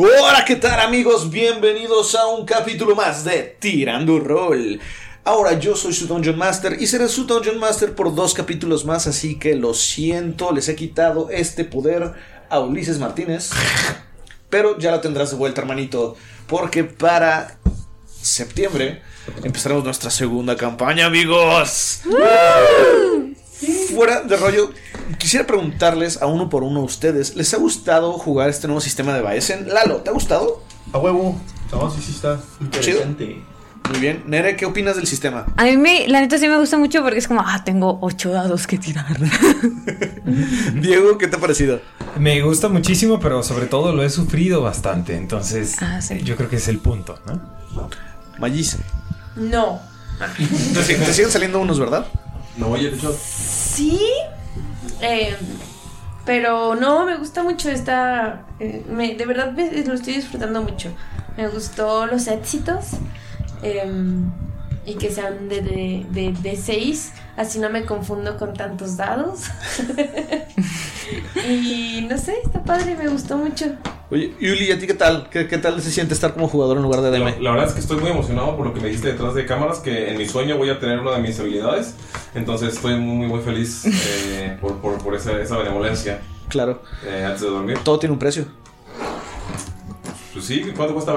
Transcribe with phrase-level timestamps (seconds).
[0.00, 1.28] Hola, ¿qué tal amigos?
[1.28, 4.78] Bienvenidos a un capítulo más de Tirando Roll.
[5.24, 9.08] Ahora yo soy su Dungeon Master y seré su Dungeon Master por dos capítulos más,
[9.08, 12.12] así que lo siento, les he quitado este poder
[12.48, 13.50] a Ulises Martínez.
[14.48, 16.14] Pero ya lo tendrás de vuelta, hermanito,
[16.46, 17.58] porque para
[18.22, 19.02] septiembre
[19.42, 22.02] empezaremos nuestra segunda campaña, amigos.
[23.92, 24.70] Fuera de rollo,
[25.18, 29.14] quisiera preguntarles a uno por uno a ustedes, ¿les ha gustado jugar este nuevo sistema
[29.14, 29.68] de Baesen?
[29.68, 30.62] Lalo, ¿te ha gustado?
[30.92, 31.40] A huevo.
[31.72, 33.42] No, sí, sí está interesante.
[33.90, 34.22] Muy bien.
[34.26, 35.46] Nere, ¿qué opinas del sistema?
[35.56, 38.30] A mí, me, la neta, sí me gusta mucho porque es como, ah, tengo ocho
[38.30, 39.06] dados que tirar.
[40.74, 41.80] Diego, ¿qué te ha parecido?
[42.18, 45.16] Me gusta muchísimo, pero sobre todo lo he sufrido bastante.
[45.16, 46.20] Entonces, Ah, sí.
[46.22, 47.88] yo creo que es el punto, ¿no?
[48.38, 48.76] Magis.
[49.36, 49.80] No.
[50.18, 52.06] Te, sig- te siguen saliendo unos, ¿verdad?
[52.56, 54.00] No, oye, de hecho, Sí.
[55.00, 55.36] Eh,
[56.24, 58.46] pero no, me gusta mucho esta.
[58.60, 58.84] eh,
[59.16, 60.92] de verdad lo estoy disfrutando mucho.
[61.36, 62.92] Me gustó los éxitos.
[63.62, 64.30] em,
[64.86, 67.12] y que sean de, de, de, de seis.
[67.38, 69.42] Así no me confundo con tantos dados.
[71.48, 73.66] y no sé, está padre, me gustó mucho.
[74.10, 75.28] Oye, Yuli, ¿a ti qué tal?
[75.30, 77.40] ¿Qué, qué tal se siente estar como jugador en lugar de la, DM?
[77.40, 79.78] la verdad es que estoy muy emocionado por lo que me diste detrás de cámaras,
[79.78, 81.94] que en mi sueño voy a tener una de mis habilidades.
[82.34, 87.42] Entonces estoy muy, muy feliz eh, por, por, por esa, esa benevolencia Claro, eh, antes
[87.42, 87.78] de dormir.
[87.84, 88.46] todo tiene un precio.
[90.38, 91.12] Pues sí, ¿cuánto cuesta?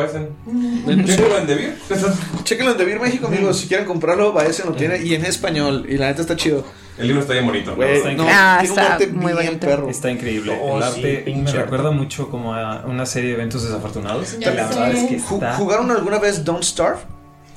[0.45, 1.05] Mm.
[1.05, 1.77] Chéquenlo en Devir.
[2.43, 3.59] Chequenlo en Devir México, amigos.
[3.59, 5.85] Si quieren comprarlo, Baesen lo tiene y en español.
[5.87, 6.65] Y la neta está chido.
[6.97, 7.75] El libro está bien bonito.
[7.75, 9.67] Güey, está no, Ah, tiene un está arte muy bien bonito.
[9.67, 9.89] perro.
[9.89, 10.59] Está increíble.
[10.59, 14.35] Oh, el sí, arte me pinche recuerda mucho como a una serie de eventos desafortunados.
[14.39, 15.53] La verdad es que está.
[15.53, 16.97] ¿Jugaron alguna vez Don't Starve?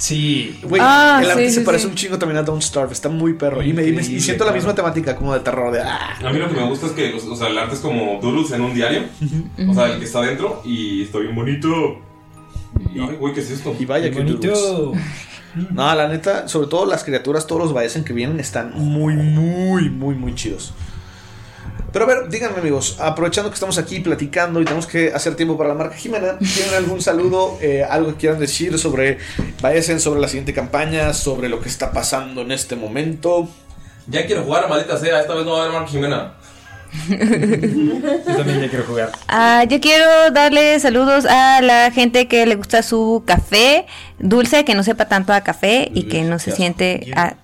[0.06, 1.88] Sí, Güey, Ah, el arte sí, se sí, parece sí.
[1.90, 2.92] un chingo también a Don't Starve.
[2.92, 3.62] Está muy perro.
[3.62, 4.56] Y, me, y me- y siento la claro.
[4.56, 5.72] misma temática como de terror.
[5.72, 6.14] De, ah.
[6.22, 8.50] A mí lo que me gusta es que, o sea, el arte es como doodles
[8.52, 9.04] en un diario.
[9.66, 12.00] O sea, el que está dentro y está bien bonito.
[12.94, 13.74] Y, ay, güey, ¿qué es esto?
[13.78, 14.92] Y vaya qué bonito.
[15.70, 19.88] No, la neta, sobre todo las criaturas, todos los Baesen que vienen están muy, muy,
[19.88, 20.74] muy, muy chidos.
[21.94, 25.56] Pero a ver, díganme amigos, aprovechando que estamos aquí platicando y tenemos que hacer tiempo
[25.56, 29.18] para la marca Jimena, ¿tienen algún saludo, eh, algo que quieran decir sobre
[29.62, 33.48] Baesen, sobre la siguiente campaña, sobre lo que está pasando en este momento?
[34.08, 35.20] Ya quiero jugar, maldita sea.
[35.20, 36.34] Esta vez no va a haber Mark Jimena.
[37.08, 39.12] Yo también ya quiero jugar.
[39.28, 43.86] Ah, yo quiero darle saludos a la gente que le gusta su café
[44.18, 47.12] dulce, que no sepa tanto a café y que no se siente...
[47.16, 47.34] a-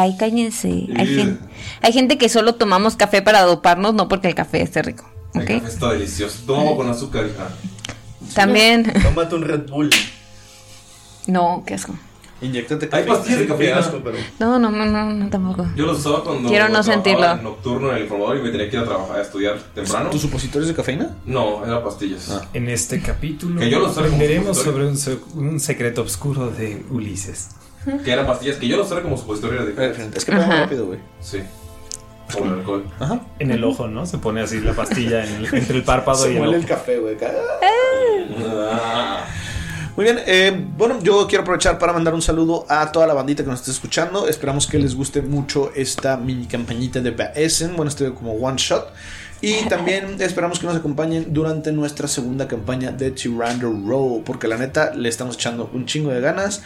[0.00, 0.86] Ay, cállense.
[0.96, 1.38] Hay, gen-
[1.82, 5.04] hay gente que solo tomamos café para doparnos, no porque el café esté rico.
[5.34, 6.38] El café está delicioso.
[6.46, 7.48] Toma con azúcar, hija.
[8.34, 8.92] También.
[9.02, 9.90] Tómate un Red Bull.
[11.26, 11.94] No, qué asco.
[12.40, 13.80] Inyectate Hay pastillas de cafeína.
[14.38, 15.66] No, no, no, no, no, tampoco.
[15.74, 17.32] Yo los usaba cuando Quiero no sentirlo.
[17.32, 20.10] en nocturno en el informador y me tenía que ir a trabajar a estudiar temprano.
[20.10, 21.16] ¿Tus supositorios de cafeína?
[21.26, 22.30] No, eran pastillas.
[22.54, 24.96] En este capítulo Que yo aprenderemos supositorio.
[24.96, 25.18] sobre
[25.48, 27.48] un secreto oscuro de Ulises.
[28.04, 29.72] Que eran pastillas que yo los usaba como supositorio de
[30.14, 30.98] Es que pega rápido, güey.
[31.20, 31.40] Sí.
[32.32, 32.84] Como el alcohol.
[33.00, 33.20] Ajá.
[33.38, 34.04] En el ojo, ¿no?
[34.04, 36.54] Se pone así la pastilla en el- entre el párpado Se y el ojo.
[36.56, 37.16] el café, güey.
[38.46, 39.24] Ah.
[39.96, 43.42] Muy bien, eh, bueno, yo quiero aprovechar para mandar un saludo a toda la bandita
[43.42, 44.28] que nos esté escuchando.
[44.28, 47.74] Esperamos que les guste mucho esta mini campañita de Baesen.
[47.74, 48.92] Bueno, este como one shot.
[49.40, 54.22] Y también esperamos que nos acompañen durante nuestra segunda campaña de Tyranno Roll.
[54.24, 56.62] Porque la neta le estamos echando un chingo de ganas.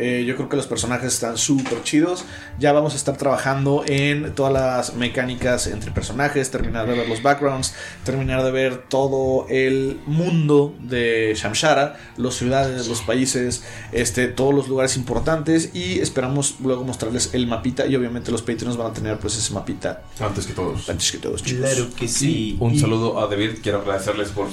[0.00, 2.24] Eh, yo creo que los personajes están súper chidos.
[2.58, 7.22] Ya vamos a estar trabajando en todas las mecánicas entre personajes, terminar de ver los
[7.22, 7.74] backgrounds,
[8.04, 13.62] terminar de ver todo el mundo de Shamshara, las ciudades, los países,
[13.92, 18.76] este, todos los lugares importantes y esperamos luego mostrarles el mapita y obviamente los Patreons
[18.78, 20.88] van a tener pues ese mapita Antes que todos.
[20.88, 21.68] antes que todos, chicos.
[21.70, 22.56] Claro que sí.
[22.58, 23.58] Un Y- saludo a David.
[23.62, 24.46] Quiero agradecerles por.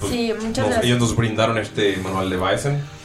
[0.00, 0.84] pues, Sí, muchas nos- gracias.
[0.84, 3.01] Ellos nos brindaron este manual de Bison.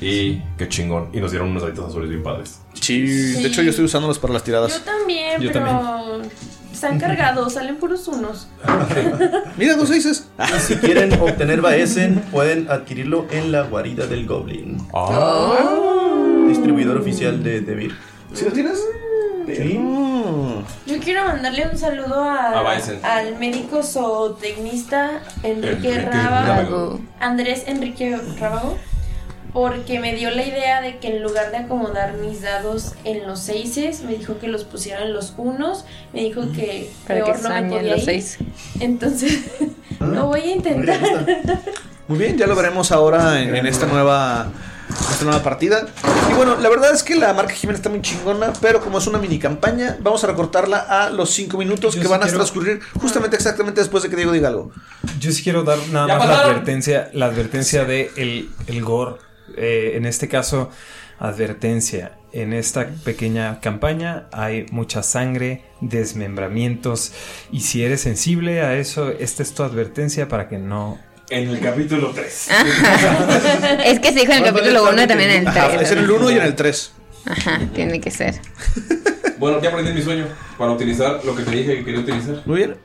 [0.00, 1.08] Y qué chingón.
[1.12, 2.60] Y nos dieron unos daditos azules bien padres.
[2.74, 4.72] Sí, de hecho yo estoy usándolos para las tiradas.
[4.72, 6.22] Yo también, Yo pero
[6.72, 8.48] están cargados, salen puros unos.
[9.58, 10.28] Mira, dos seises.
[10.66, 14.78] Si quieren obtener Baesen, pueden adquirirlo en la guarida del Goblin.
[16.48, 17.94] Distribuidor oficial de Devir.
[18.32, 18.80] ¿Sí lo tienes?
[19.46, 19.80] Sí.
[20.86, 22.98] Yo quiero mandarle un saludo A a- Bison.
[23.02, 27.00] al médico zootecnista Enrique Enrique Rábago, Rábago.
[27.18, 28.78] Andrés Enrique Rábago,
[29.52, 33.40] porque me dio la idea de que en lugar de acomodar mis dados en los
[33.40, 37.42] seises, me dijo que los pusiera en los unos, me dijo que Para que peor
[37.42, 38.04] no me podía los ir.
[38.04, 38.38] seis.
[38.80, 39.38] Entonces,
[40.00, 40.98] lo voy a intentar.
[42.08, 44.48] Muy bien, ya lo veremos ahora en, en esta nueva
[45.12, 45.86] esta nueva partida.
[46.30, 49.06] Y bueno, la verdad es que la marca Jiménez está muy chingona, pero como es
[49.06, 52.24] una mini campaña, vamos a recortarla a los 5 minutos Yo que sí van a
[52.24, 54.72] quiero- transcurrir justamente exactamente después de que Diego diga algo.
[55.20, 59.14] Yo sí quiero dar nada Ya más la advertencia, la advertencia de el, el gore.
[59.56, 60.70] Eh, en este caso,
[61.18, 62.12] advertencia.
[62.32, 67.12] En esta pequeña campaña hay mucha sangre, desmembramientos.
[67.50, 70.98] Y si eres sensible a eso, esta es tu advertencia para que no.
[71.28, 72.48] En el capítulo 3.
[73.84, 75.82] Es que se dijo en el capítulo 1 y también en el Ajá, 3.
[75.82, 76.92] es en el 1 y en el 3.
[77.26, 78.34] Ajá, tiene que ser.
[79.38, 80.26] Bueno, ya aprendí mi sueño.
[80.58, 82.42] Para utilizar lo que te dije que quería utilizar.
[82.46, 82.76] Muy bien.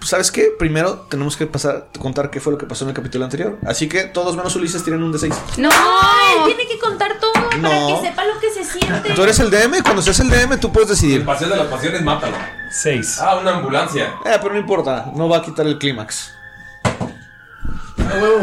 [0.00, 0.48] Pues, ¿Sabes qué?
[0.58, 3.58] Primero tenemos que pasar contar qué fue lo que pasó en el capítulo anterior.
[3.66, 5.32] Así que todos menos Ulises tienen un D6.
[5.58, 5.68] ¡No!
[5.70, 8.00] Ay, tiene que contar todo para No.
[8.00, 9.10] que sepa lo que se siente.
[9.14, 11.24] Tú eres el DM, cuando seas el DM tú puedes El decidir.
[11.26, 12.34] paseo de las pasiones, mátalo.
[12.72, 13.18] 6.
[13.20, 14.14] Ah, una ambulancia.
[14.24, 16.32] Eh, pero no importa, no va a quitar el clímax.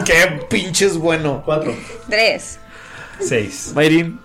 [0.05, 1.41] ¡Qué pinches bueno!
[1.43, 1.73] Cuatro.
[2.09, 2.59] 3.
[3.19, 3.71] 6.
[3.73, 4.19] Mayrin,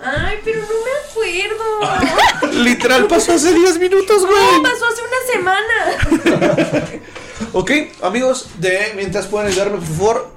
[0.00, 2.52] Ay, pero no me acuerdo.
[2.62, 4.56] literal pasó hace 10 minutos, güey.
[4.56, 6.88] No, pasó hace una semana.
[7.52, 7.70] Ok,
[8.02, 10.30] amigos, de mientras pueden ayudarme, por favor.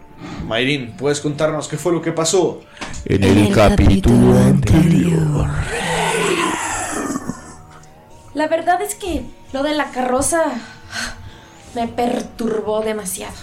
[0.46, 2.62] Mayrin, ¿puedes contarnos qué fue lo que pasó?
[3.06, 5.48] En el capítulo anterior.
[8.34, 10.44] La verdad es que lo de la carroza
[11.76, 13.36] me perturbó demasiado.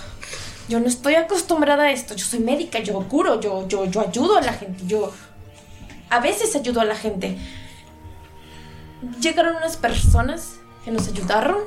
[0.68, 2.14] Yo no estoy acostumbrada a esto.
[2.14, 4.84] Yo soy médica, yo curo, yo, yo, yo ayudo a la gente.
[4.86, 5.12] Yo
[6.10, 7.38] a veces ayudo a la gente.
[9.20, 11.58] Llegaron unas personas que nos ayudaron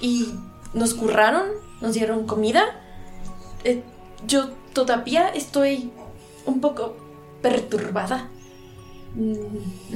[0.00, 0.34] y
[0.72, 1.48] nos curraron,
[1.80, 2.64] nos dieron comida.
[3.64, 3.82] Eh,
[4.26, 5.92] yo todavía estoy
[6.46, 6.96] un poco
[7.42, 8.28] perturbada.
[9.14, 9.32] Mm,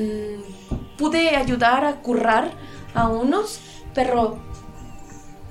[0.00, 2.52] mm, pude ayudar a currar
[2.94, 3.60] a unos,
[3.94, 4.38] pero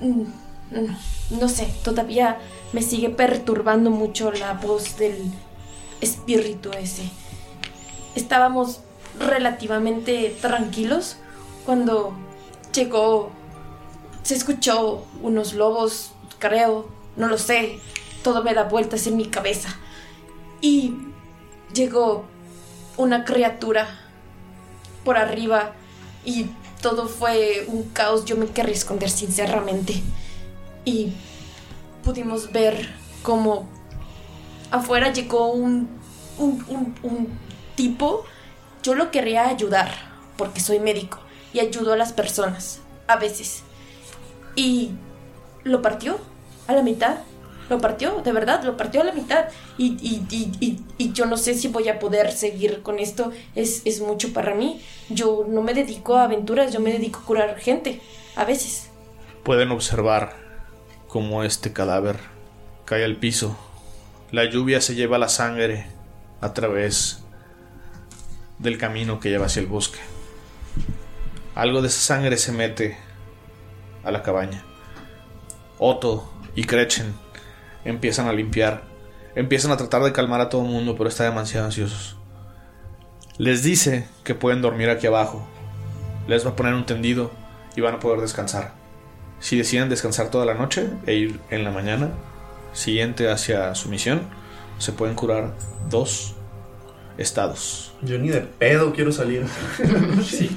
[0.00, 2.38] mm, no sé, todavía
[2.72, 5.32] me sigue perturbando mucho la voz del
[6.00, 7.10] espíritu ese.
[8.14, 8.80] Estábamos
[9.18, 11.16] relativamente tranquilos
[11.66, 12.14] cuando
[12.72, 13.30] llegó,
[14.22, 17.78] se escuchó unos lobos, creo, no lo sé,
[18.22, 19.76] todo me da vueltas en mi cabeza.
[20.60, 20.94] Y
[21.72, 22.24] llegó
[22.96, 23.88] una criatura
[25.04, 25.72] por arriba
[26.24, 26.46] y
[26.80, 28.24] todo fue un caos.
[28.24, 30.02] Yo me quería esconder sinceramente.
[30.84, 31.12] Y
[32.02, 33.68] pudimos ver cómo
[34.70, 35.88] afuera llegó un,
[36.38, 37.28] un,
[37.74, 38.24] tipo.
[38.82, 39.90] Yo lo quería ayudar
[40.36, 41.18] porque soy médico
[41.52, 43.62] y ayudo a las personas a veces.
[44.56, 44.90] Y
[45.62, 46.18] lo partió
[46.66, 47.18] a la mitad.
[47.70, 49.46] Lo partió, de verdad, lo partió a la mitad.
[49.78, 53.32] Y, y- y- y- y yo no sé si voy a poder seguir con esto.
[53.54, 54.82] Es, es mucho para mí.
[55.08, 58.02] Yo no me dedico a aventuras, yo me dedico a curar gente.
[58.36, 58.90] A veces.
[59.44, 60.36] Pueden observar
[61.08, 62.18] cómo este cadáver
[62.84, 63.56] cae al piso.
[64.30, 65.86] La lluvia se lleva la sangre
[66.42, 67.20] a través
[68.58, 69.98] del camino que lleva hacia el bosque.
[71.54, 72.96] Algo de esa sangre se mete
[74.02, 74.64] a la cabaña.
[75.78, 77.14] Otto y Gretchen
[77.84, 78.84] empiezan a limpiar.
[79.34, 82.16] Empiezan a tratar de calmar a todo el mundo, pero están demasiado ansiosos.
[83.36, 85.46] Les dice que pueden dormir aquí abajo.
[86.28, 87.32] Les va a poner un tendido
[87.76, 88.72] y van a poder descansar.
[89.40, 92.12] Si deciden descansar toda la noche e ir en la mañana
[92.72, 94.22] siguiente hacia su misión,
[94.78, 95.54] se pueden curar
[95.90, 96.33] dos
[97.18, 97.92] estados.
[98.02, 99.46] Yo ni de pedo quiero salir.
[100.28, 100.56] sí.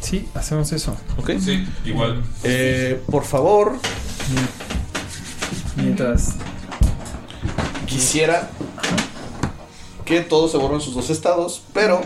[0.00, 0.96] Sí, hacemos eso.
[1.16, 1.30] ¿Ok?
[1.40, 2.22] Sí, igual.
[2.42, 3.76] Eh, por favor,
[5.76, 6.34] Mientras.
[7.86, 8.50] quisiera
[10.04, 12.02] que todos se borren sus dos estados, pero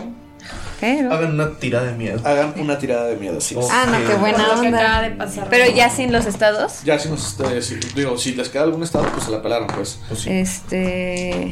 [0.79, 1.11] Pero.
[1.11, 2.21] Hagan una tirada de miedo.
[2.23, 3.55] hagan una tirada de miedo, sí.
[3.71, 4.79] Ah, no, qué buena que onda.
[4.79, 5.47] acaba de pasar.
[5.49, 6.83] Pero ya sin los estados.
[6.85, 9.67] Ya si nos eh, si- digo, si les queda algún estado, pues se la pelaron,
[9.67, 9.99] pues.
[10.27, 11.51] Este.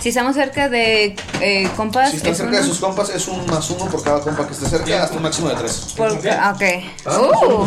[0.00, 2.10] Si estamos cerca de eh, compas.
[2.10, 2.66] Si están es cerca de uno.
[2.68, 5.48] sus compas, es un más uno por cada compa que esté cerca, hasta un máximo
[5.50, 5.92] de tres.
[5.96, 6.62] Por- ah, ok.
[7.06, 7.66] Ah, Uh,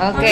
[0.00, 0.22] Ah, ok.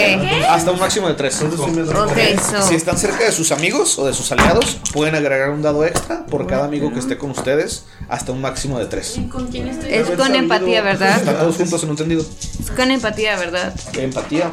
[0.47, 1.41] Hasta un máximo de tres.
[1.41, 2.67] entonces sí me da- Ok, so.
[2.67, 6.25] Si están cerca de sus amigos o de sus aliados, pueden agregar un dado extra
[6.27, 9.17] por cada amigo que esté con ustedes, hasta un máximo de tres.
[9.17, 9.93] ¿Y con quién estoy?
[9.93, 11.17] Es con sabido- empatía, ¿verdad?
[11.17, 12.21] Están todos juntos en un tendido.
[12.59, 13.73] Es con empatía, ¿verdad?
[13.97, 14.51] Empatía.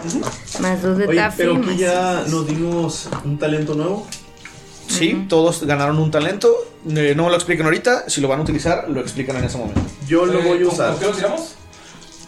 [0.61, 4.07] Más dos de Oye, pero más- aquí ya nos dimos un talento nuevo.
[4.89, 6.55] Sí, todos ganaron un talento.
[6.89, 8.05] Eh, no me lo explican ahorita.
[8.09, 9.81] Si lo van a utilizar, lo explican en ese momento.
[10.07, 10.91] Yo lo Eh, voy a ¿con- usar.
[10.93, 11.55] ¿Con qué lo tiramos?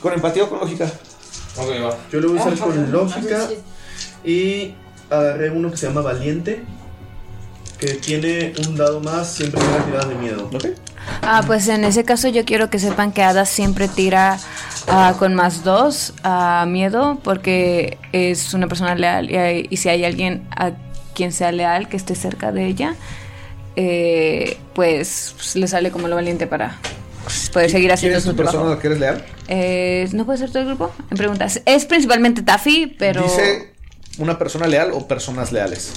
[0.00, 0.90] ¿Con empatía o con lógica?
[1.56, 1.96] Ok, va.
[2.10, 3.48] Yo lo voy a usar con lógica.
[4.25, 4.75] Y
[5.10, 6.64] agarré uno que se llama Valiente.
[7.78, 10.50] Que tiene un dado más siempre que haga tiradas de miedo.
[10.52, 10.64] ¿Ok?
[11.22, 14.38] Ah, pues en ese caso yo quiero que sepan que Ada siempre tira
[14.88, 19.88] ah, con más dos a miedo porque es una persona leal y, hay- y si
[19.90, 20.72] hay alguien a
[21.16, 22.94] quien sea leal que esté cerca de ella,
[23.75, 26.78] eh, pues, pues, le sale como lo valiente para
[27.25, 28.75] pues, poder seguir ¿Quién haciendo su persona trabajo.
[28.75, 29.25] la que eres leal?
[29.49, 30.92] Eh, ¿No puede ser todo el grupo?
[31.11, 31.62] En preguntas.
[31.64, 33.23] Es principalmente Taffy, pero...
[33.23, 33.73] Dice
[34.18, 35.92] una persona leal o personas leales.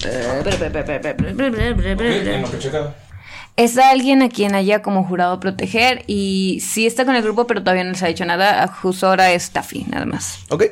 [3.56, 7.62] Es alguien a quien haya como jurado proteger y sí está con el grupo, pero
[7.62, 8.68] todavía no les ha dicho nada.
[8.68, 10.40] Justo ahora es Taffy, nada más.
[10.50, 10.66] Ok,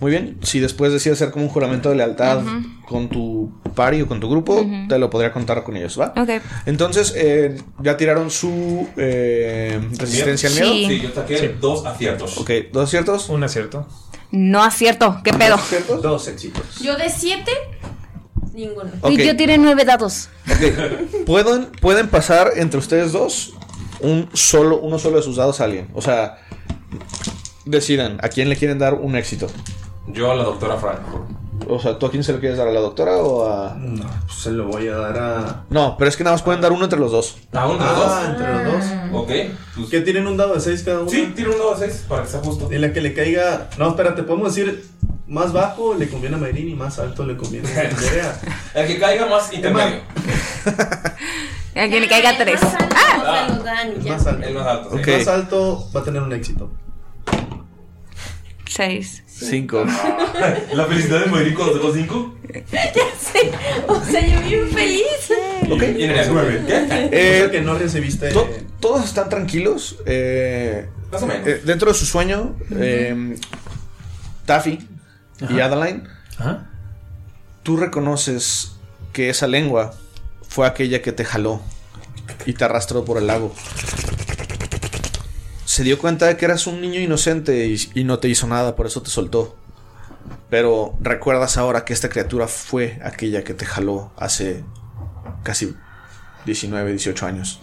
[0.00, 0.38] muy bien.
[0.42, 2.40] Si después decides hacer como un juramento de lealtad
[2.86, 6.12] con tu party o con tu grupo, te lo podría contar con ellos, ¿va?
[6.16, 6.42] Ok.
[6.66, 10.72] Entonces, eh, ya tiraron su eh, resistencia al miedo.
[10.72, 10.86] Sí.
[10.88, 12.38] Sí, yo saqué dos aciertos.
[12.38, 13.28] Ok, ¿dos ciertos?
[13.28, 13.86] Un acierto.
[14.30, 15.56] No acierto, ¿qué pedo?
[15.58, 16.02] ¿Ciertos?
[16.02, 16.80] Dos éxitos.
[16.80, 17.52] Yo de siete,
[18.52, 18.90] ninguno.
[19.08, 20.28] Y yo tiré nueve dados.
[20.50, 21.24] Ok.
[21.24, 23.54] Pueden, pueden pasar entre ustedes dos
[24.00, 25.88] un solo, uno solo de sus dados a alguien.
[25.94, 26.38] O sea,
[27.64, 29.46] decidan a quién le quieren dar un éxito.
[30.08, 30.98] Yo a la doctora Frank.
[31.68, 32.68] O sea, ¿tú a quién se lo quieres dar?
[32.68, 33.74] ¿A la doctora o a.?
[33.78, 35.64] No, pues se lo voy a dar a.
[35.70, 37.36] No, pero es que nada más pueden dar uno entre los dos.
[37.52, 38.28] ¿A uno de los Ah, dos?
[38.28, 38.84] entre los dos.
[39.22, 39.30] Ok.
[39.76, 41.08] pues- ¿Qué tienen un dado de 6 cada uno?
[41.10, 42.68] Sí, tira un dado de seis para que sea justo.
[42.70, 43.70] En la que le caiga.
[43.78, 44.84] No, espérate, podemos decir.
[45.26, 48.40] Más bajo le conviene a Mayrin y más alto le conviene a Nerea.
[48.74, 50.00] El que caiga más intermedio.
[50.66, 52.60] A quien le caiga tres.
[52.62, 53.84] Más alto, Ah.
[54.04, 54.42] y más alto.
[54.46, 54.98] El más alto.
[54.98, 56.70] El más alto va a tener un éxito.
[58.74, 59.22] Seis.
[59.26, 59.84] Cinco.
[60.72, 62.34] La felicidad de Mayrin cuando sacó cinco.
[63.34, 63.50] Sí,
[63.88, 65.32] o sea, yo bien feliz.
[65.70, 65.82] Ok.
[65.82, 66.62] Y Nerea nueve.
[66.66, 67.08] ¿Qué?
[67.12, 68.30] Eh, que no recibiste.
[68.30, 68.48] to-
[68.80, 69.96] todos están tranquilos.
[70.06, 71.46] eh, Más o menos.
[71.48, 73.36] eh, dentro de su sueño, eh,
[74.46, 74.86] Taffy
[75.50, 76.04] y Adeline,
[76.38, 76.70] Ajá.
[77.62, 78.72] tú reconoces
[79.12, 79.94] que esa lengua
[80.48, 81.60] fue aquella que te jaló
[82.46, 83.52] y te arrastró por el lago.
[85.64, 88.76] Se dio cuenta de que eras un niño inocente y, y no te hizo nada,
[88.76, 89.56] por eso te soltó.
[90.50, 94.64] Pero recuerdas ahora que esta criatura fue aquella que te jaló hace
[95.42, 95.74] casi
[96.46, 97.60] 19, 18 años.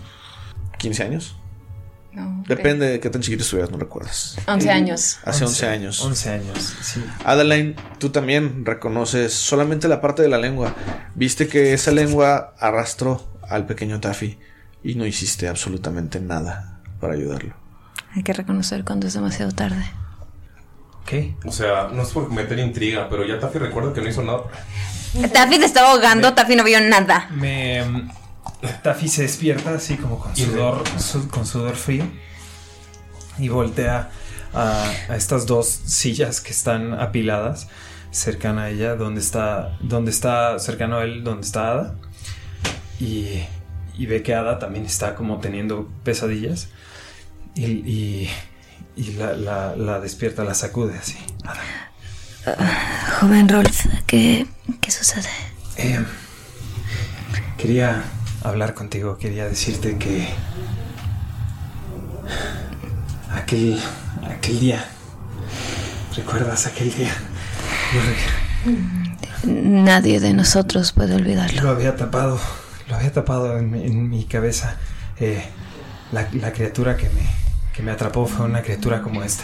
[0.79, 1.35] ¿15 años?
[2.13, 4.35] No, Depende de qué tan chiquito estuvieras, no recuerdas.
[4.45, 5.19] Once años.
[5.23, 6.01] Hace 11 años.
[6.01, 7.01] 11 años, sí.
[7.23, 10.75] Adeline, tú también reconoces solamente la parte de la lengua.
[11.15, 14.37] Viste que esa lengua arrastró al pequeño Taffy
[14.83, 17.60] y no hiciste absolutamente nada para ayudarlo.
[18.15, 19.83] Hay que reconocer cuando es demasiado tarde.
[21.05, 21.35] ¿Qué?
[21.45, 24.43] O sea, no es por meter intriga, pero ya Taffy recuerda que no hizo nada.
[25.33, 27.29] Taffy te estaba ahogando, Taffy no vio nada.
[27.31, 27.83] Me.
[27.83, 28.09] mm,
[28.83, 32.05] Taffy se despierta así como con sudor, su- con sudor frío
[33.39, 34.09] y voltea
[34.53, 37.67] a, a estas dos sillas que están apiladas
[38.11, 41.95] cercana a ella, donde está, donde está cercano a él, donde está Ada
[42.99, 43.43] y,
[43.97, 46.67] y ve que Ada también está como teniendo pesadillas
[47.55, 48.29] y, y-
[48.95, 51.17] y la, la- la despierta, la sacude así.
[53.19, 54.45] Joven Rolf, ¿qué,
[54.81, 55.29] qué sucede?
[55.77, 56.03] eh,
[57.57, 58.03] quería
[58.43, 60.27] hablar contigo, quería decirte que
[63.33, 63.79] aquel,
[64.29, 64.85] aquel día.
[66.15, 67.13] ¿Recuerdas aquel día?
[69.45, 71.61] Nadie de nosotros puede olvidarlo.
[71.63, 72.39] Lo había tapado,
[72.89, 74.77] lo había tapado en, mi- en mi cabeza.
[75.19, 75.43] Eh,
[76.11, 77.21] la, criatura que me,
[77.73, 79.43] que me atrapó fue una criatura como esta.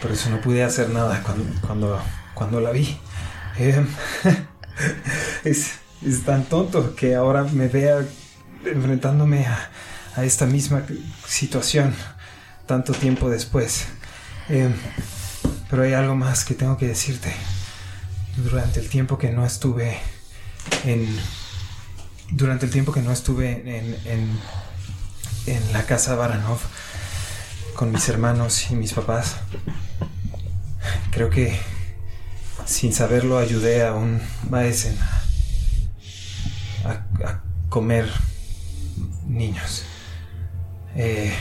[0.00, 2.00] Por eso no pude hacer nada cuando, cuando,
[2.34, 2.98] cuando la vi.
[3.58, 3.84] Eh,
[5.44, 5.72] es,
[6.04, 8.04] es tan tonto que ahora me vea
[8.64, 9.70] enfrentándome a,
[10.16, 10.82] a esta misma
[11.26, 11.94] situación
[12.66, 13.86] tanto tiempo después.
[14.48, 14.70] Eh,
[15.70, 17.32] pero hay algo más que tengo que decirte.
[18.36, 19.98] Durante el tiempo que no estuve
[20.84, 21.06] en.
[22.30, 23.62] Durante el tiempo que no estuve
[24.06, 24.38] en,
[25.46, 26.58] en la casa Baranov
[27.74, 29.36] con mis hermanos y mis papás,
[31.10, 31.58] creo que
[32.66, 34.20] sin saberlo ayudé a un
[36.84, 38.08] a- a comer
[39.26, 39.82] niños.
[40.96, 41.32] Eh,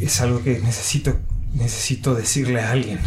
[0.00, 1.18] es algo que necesito,
[1.54, 3.00] necesito decirle a alguien.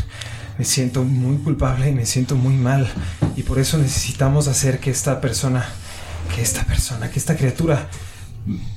[0.57, 2.89] Me siento muy culpable y me siento muy mal.
[3.35, 5.65] Y por eso necesitamos hacer que esta persona,
[6.33, 7.89] que esta persona, que esta criatura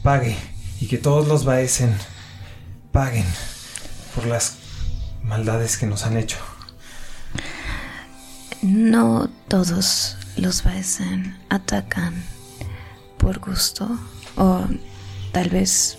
[0.02, 0.36] pague.
[0.80, 1.96] Y que todos los Baesen
[2.92, 3.26] paguen
[4.14, 4.54] por las
[5.22, 6.38] maldades que nos han hecho.
[8.62, 12.24] No todos los Baesen atacan
[13.18, 13.88] por gusto.
[14.36, 14.66] O
[15.32, 15.98] tal vez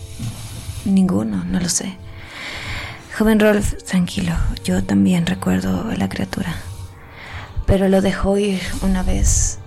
[0.85, 1.97] ninguno, no lo sé.
[3.17, 4.33] Joven Rolf, tranquilo.
[4.63, 6.55] Yo también recuerdo a la criatura.
[7.65, 9.59] Pero lo dejó ir una vez.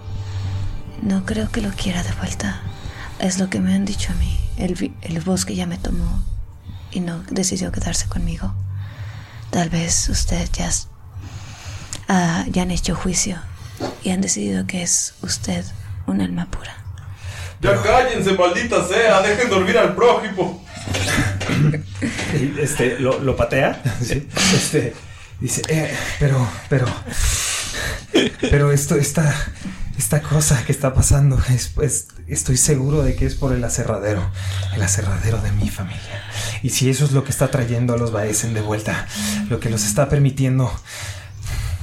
[1.02, 2.62] No creo que lo quiera de vuelta.
[3.18, 4.41] Es lo que me han dicho a mí.
[4.58, 6.22] El, el bosque ya me tomó
[6.90, 8.54] y no decidió quedarse conmigo.
[9.50, 10.70] Tal vez usted ya,
[12.08, 13.38] ah, ya han hecho juicio
[14.02, 15.64] y han decidido que es usted
[16.06, 16.76] un alma pura.
[17.60, 20.64] Ya cállense, maldita sea, dejen dormir al prójimo.
[22.58, 23.80] Este, lo, lo patea.
[24.02, 24.26] Sí.
[24.54, 24.94] Este,
[25.40, 26.86] dice, "Eh, pero, pero,
[28.40, 29.34] pero esto, esta,
[29.98, 34.22] esta cosa que está pasando, es, pues, estoy seguro de que es por el aserradero,
[34.74, 36.22] el aserradero de mi familia.
[36.62, 39.06] Y si eso es lo que está trayendo a los Baesen de vuelta,
[39.48, 40.72] lo que los está permitiendo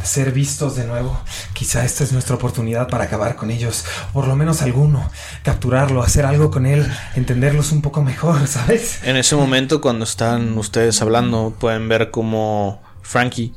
[0.03, 1.19] ser vistos de nuevo,
[1.53, 5.09] quizá esta es nuestra oportunidad para acabar con ellos, por lo menos alguno,
[5.43, 8.99] capturarlo, hacer algo con él, entenderlos un poco mejor, ¿sabes?
[9.03, 13.53] En ese momento, cuando están ustedes hablando, pueden ver como Frankie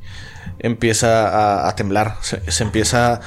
[0.59, 2.16] empieza a, a temblar.
[2.23, 3.21] Se, se empieza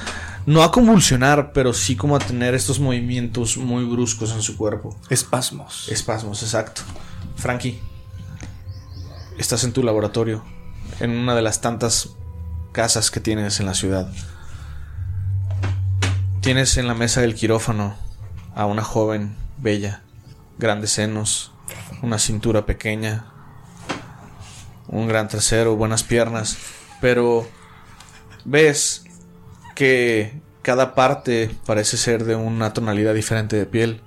[0.46, 4.96] no a convulsionar, pero sí como a tener estos movimientos muy bruscos en su cuerpo.
[5.10, 5.88] Espasmos.
[5.88, 6.82] Espasmos, exacto.
[7.34, 7.80] Frankie,
[9.38, 10.44] estás en tu laboratorio,
[11.00, 12.10] en una de las tantas
[12.70, 14.08] casas que tienes en la ciudad.
[16.40, 17.96] Tienes en la mesa del quirófano
[18.54, 20.02] a una joven bella,
[20.58, 21.50] grandes senos,
[22.02, 23.24] una cintura pequeña,
[24.86, 26.56] un gran trasero, buenas piernas,
[27.00, 27.48] pero
[28.44, 29.05] ves
[29.76, 34.00] que cada parte parece ser de una tonalidad diferente de piel.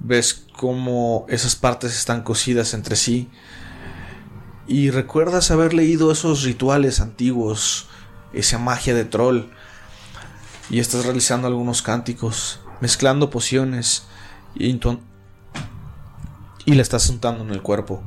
[0.00, 3.30] Ves cómo esas partes están cosidas entre sí
[4.66, 7.86] y recuerdas haber leído esos rituales antiguos,
[8.32, 9.44] esa magia de troll,
[10.70, 14.06] y estás realizando algunos cánticos, mezclando pociones
[14.54, 14.78] y,
[16.64, 18.02] y la estás untando en el cuerpo.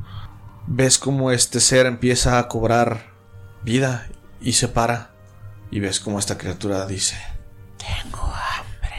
[0.67, 3.12] Ves cómo este ser empieza a cobrar
[3.63, 5.11] vida y se para,
[5.72, 7.18] y ves cómo esta criatura dice,
[7.78, 8.98] tengo hambre,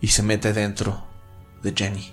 [0.00, 1.06] y se mete dentro
[1.62, 2.12] de Jenny.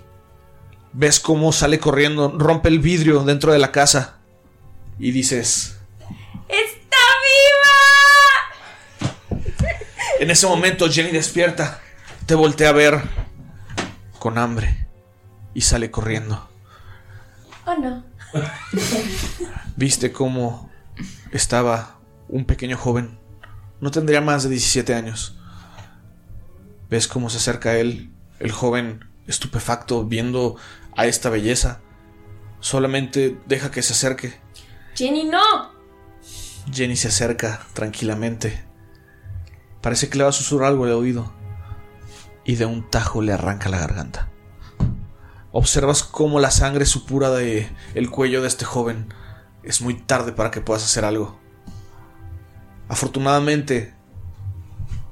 [0.92, 4.16] Ves cómo sale corriendo, rompe el vidrio dentro de la casa
[4.98, 5.78] y dices,
[6.48, 6.96] ¡Está
[8.98, 9.46] viva!
[10.20, 11.82] En ese momento Jenny despierta,
[12.24, 13.02] te voltea a ver
[14.18, 14.88] con hambre
[15.52, 16.48] y sale corriendo.
[17.66, 18.04] Oh no.
[19.76, 20.70] Viste cómo
[21.32, 23.18] estaba un pequeño joven,
[23.80, 25.36] no tendría más de 17 años.
[26.88, 30.56] Ves cómo se acerca a él, el joven estupefacto viendo
[30.96, 31.80] a esta belleza.
[32.60, 34.40] Solamente deja que se acerque.
[34.94, 35.76] Jenny, no.
[36.72, 38.64] Jenny se acerca tranquilamente.
[39.80, 41.32] Parece que le va a susurrar algo de oído.
[42.44, 44.30] Y de un tajo le arranca la garganta.
[45.52, 49.12] Observas cómo la sangre supura de el cuello de este joven.
[49.62, 51.40] Es muy tarde para que puedas hacer algo.
[52.88, 53.94] Afortunadamente,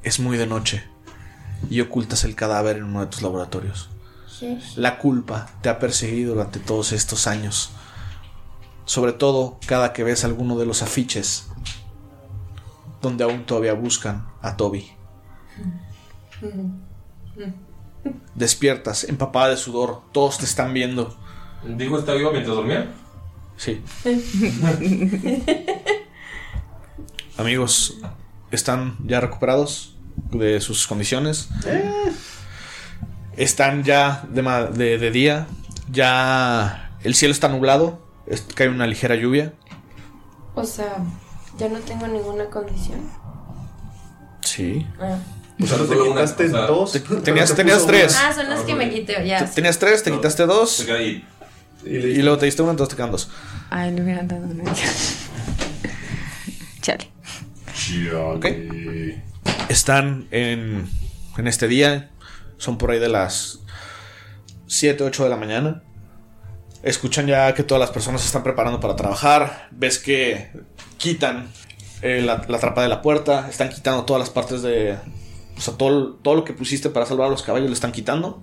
[0.03, 0.85] es muy de noche
[1.71, 3.91] y ocultas el cadáver en uno de tus laboratorios.
[4.77, 7.71] La culpa te ha perseguido durante todos estos años.
[8.85, 11.47] Sobre todo cada que ves alguno de los afiches
[13.01, 14.91] donde aún todavía buscan a Toby.
[18.35, 21.17] Despiertas, empapada de sudor, todos te están viendo.
[21.65, 22.93] ¿Dijo está vivo mientras dormía?
[23.57, 23.83] Sí.
[27.37, 27.97] Amigos,
[28.51, 29.97] ¿están ya recuperados
[30.31, 31.49] de sus condiciones?
[33.37, 34.42] Están ya de,
[34.73, 35.47] de- de día.
[35.90, 38.03] Ya el cielo está nublado.
[38.27, 39.53] es- cae una ligera lluvia.
[40.55, 40.97] O sea,
[41.59, 43.01] ya no tengo ninguna condición.
[44.40, 44.87] Sí.
[45.01, 45.18] Ah,
[45.61, 46.92] O sea, te quitaste dos.
[47.25, 48.12] Tenías- te tenías tres.
[48.16, 48.29] una.
[48.29, 49.44] Ah, son las que me quité, ya.
[49.44, 50.87] Tenías tres, te quitaste dos.
[50.88, 51.27] Ahí.
[51.85, 53.29] Y luego te diste uno, entonces te quedan dos.
[53.68, 54.64] Ay, le hubieran dado una.
[56.81, 57.11] Chale.
[59.68, 60.88] Están en,
[61.37, 62.11] en este día.
[62.59, 63.61] Son por ahí de las
[64.66, 65.83] 7, 8 de la mañana.
[66.83, 69.68] Escuchan ya que todas las personas se están preparando para trabajar.
[69.70, 70.51] Ves que
[70.99, 71.49] quitan
[72.03, 73.49] eh, la, la trapa de la puerta.
[73.49, 74.97] Están quitando todas las partes de...
[75.57, 78.42] O sea, todo, todo lo que pusiste para salvar a los caballos lo están quitando.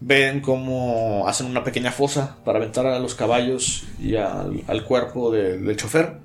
[0.00, 5.30] Ven cómo hacen una pequeña fosa para aventar a los caballos y al, al cuerpo
[5.32, 6.18] de- del chofer.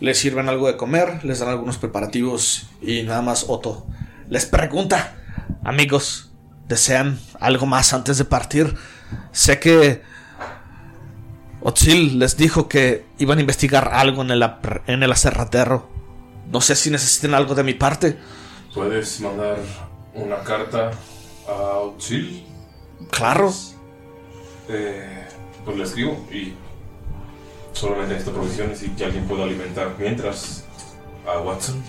[0.00, 3.86] Les sirven algo de comer, les dan algunos preparativos y nada más Otto
[4.30, 5.16] les pregunta,
[5.64, 6.30] amigos,
[6.68, 8.76] ¿desean algo más antes de partir?
[9.32, 10.02] Sé que
[11.62, 14.42] Otzil les dijo que iban a investigar algo en el,
[14.86, 15.12] en el.
[16.52, 18.18] No sé si necesiten algo de mi parte.
[18.72, 19.58] ¿Puedes mandar
[20.14, 20.92] una carta
[21.48, 22.46] a Auxil?
[23.10, 23.52] Claro.
[24.68, 25.26] Eh,
[25.64, 26.54] pues le escribo y
[27.72, 30.64] solamente necesito provisiones y que alguien pueda alimentar mientras
[31.26, 31.82] a Watson.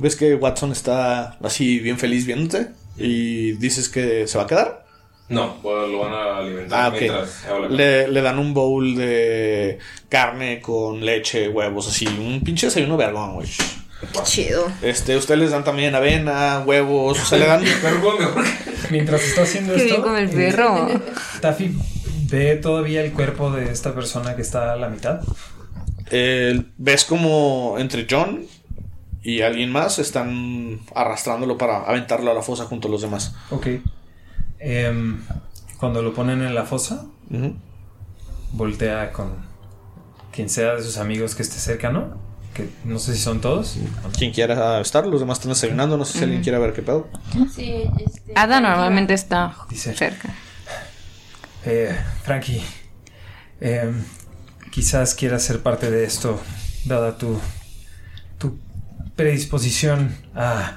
[0.00, 2.68] ¿Ves que Watson está así bien feliz viéndote?
[2.96, 4.86] Y dices que se va a quedar.
[5.28, 7.00] No, lo van a alimentar Ah, ok.
[7.00, 7.44] mientras.
[7.70, 12.06] Le, le dan un bowl de carne con leche, huevos, así.
[12.06, 13.48] Un pinche desayuno vergón, güey.
[14.22, 14.70] Chido.
[14.82, 17.62] Este, ustedes les dan también avena, huevos, o sea, le dan...
[18.90, 20.02] Mientras está haciendo Qué esto.
[20.02, 20.88] bien el eh, perro.
[21.40, 21.76] Taffy
[22.30, 25.20] ve todavía el cuerpo de esta persona que está a la mitad.
[26.10, 28.46] Eh, ves como entre John
[29.22, 33.34] y alguien más están arrastrándolo para aventarlo a la fosa junto a los demás.
[33.50, 33.66] Ok.
[34.58, 35.22] Em,
[35.78, 37.06] cuando lo ponen en la fosa,
[38.52, 39.32] voltea con
[40.32, 42.27] quien sea de sus amigos que esté cerca, ¿no?
[42.58, 43.76] Que no sé si son todos.
[44.18, 47.06] Quien quiera estar, los demás están desayunando, no sé si alguien quiere ver qué pedo.
[47.54, 48.32] Sí, este.
[48.34, 49.94] Ada normalmente está Dice.
[49.94, 50.34] cerca.
[51.64, 52.60] Eh, Frankie,
[53.60, 54.02] em,
[54.72, 56.40] quizás quieras ser parte de esto,
[56.84, 57.38] dada tu,
[58.38, 58.58] tu
[59.14, 60.72] predisposición a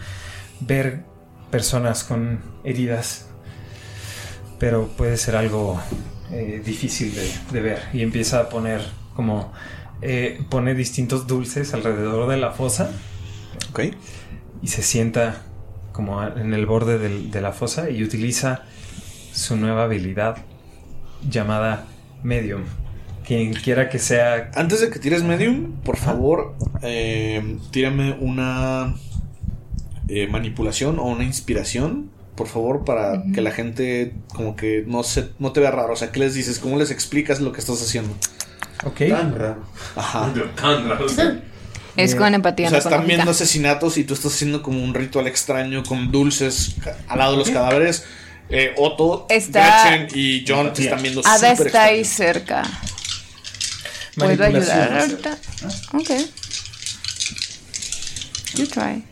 [0.60, 1.04] ver
[1.50, 3.26] personas con heridas,
[4.60, 5.82] pero puede ser algo
[6.32, 7.82] eh, difícil de, de ver.
[7.92, 8.82] Y empieza a poner
[9.16, 9.52] como...
[10.02, 12.92] eh, pone distintos dulces alrededor de la fosa.
[13.72, 13.82] Ok.
[14.62, 15.44] Y se sienta
[15.92, 18.64] como en el borde del- de la fosa y utiliza
[19.34, 20.38] su nueva habilidad
[21.30, 21.86] llamada
[22.24, 22.64] Medium.
[23.26, 24.52] Quien quiera que sea.
[24.56, 28.96] Antes de que tires Medium, por favor, eh, tírame una
[30.08, 35.30] eh, manipulación o una inspiración, por favor, para que la gente como que no se
[35.40, 35.94] no te vea raro.
[35.94, 36.60] O sea, ¿qué les dices?
[36.60, 38.14] ¿Cómo les explicas lo que estás haciendo?
[38.84, 39.02] Ok.
[39.10, 39.64] Tan raro.
[39.96, 40.34] Ajá.
[40.56, 41.06] Tan raro.
[41.98, 42.68] Es con empatía.
[42.68, 46.76] O sea, están viendo asesinatos y tú estás haciendo como un ritual extraño con dulces
[47.08, 48.06] al lado de los cadáveres.
[48.50, 52.64] Eh, Otto, Está- Gretchen y John te están viendo Ada está ahí cerca.
[54.16, 55.38] ¿Puedo ayudar ahorita?
[55.94, 56.10] Ok.
[58.56, 59.04] You try.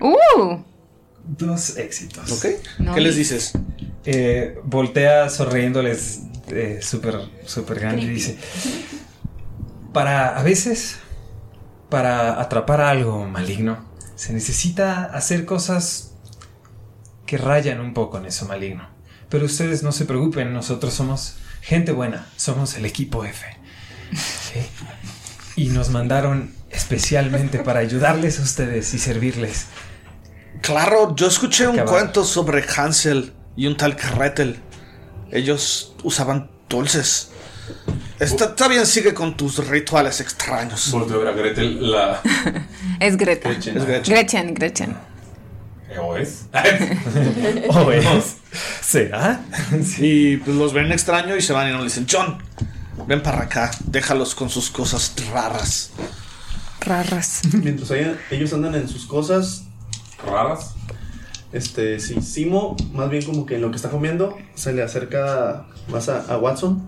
[0.00, 0.58] Uh,
[1.26, 2.30] Dos éxitos.
[2.32, 2.46] ¿Ok?
[2.78, 2.94] No.
[2.94, 3.52] ¿Qué les dices?
[4.04, 8.38] Eh, voltea sonriéndoles eh, súper súper grande y dice:
[9.92, 10.96] Para a veces,
[11.90, 16.14] para atrapar algo maligno, se necesita hacer cosas
[17.26, 18.88] que rayan un poco en eso maligno.
[19.28, 23.46] Pero ustedes no se preocupen, nosotros somos gente buena, somos el equipo F.
[24.12, 24.60] ¿Sí?
[25.56, 29.66] Y nos mandaron especialmente para ayudarles a ustedes y servirles.
[30.60, 34.60] Claro, yo escuché un cuento sobre Hansel y un tal Gretel.
[35.30, 37.30] Ellos usaban dulces.
[38.18, 40.90] Está, está bien, sigue con tus rituales extraños.
[40.90, 42.20] Volteo a ver a Gretel, la.
[43.00, 43.48] Es Greta.
[43.50, 43.76] Gretchen.
[43.76, 44.14] Es Gretchen.
[44.14, 44.96] Gretchen, Gretchen.
[46.00, 46.46] ¿O es?
[47.68, 48.36] ¿O es?
[48.80, 49.40] ¿Será?
[49.98, 52.38] Y pues los ven extraño y se van y no le dicen, John,
[53.06, 55.90] ven para acá, déjalos con sus cosas raras.
[56.80, 57.42] raras.
[57.52, 57.90] Mientras
[58.30, 59.64] ellos andan en sus cosas,
[60.26, 60.74] ¿Raras?
[61.54, 65.66] Este, sí, Simo, más bien como que en lo que está comiendo, se le acerca
[65.88, 66.84] más a, a Watson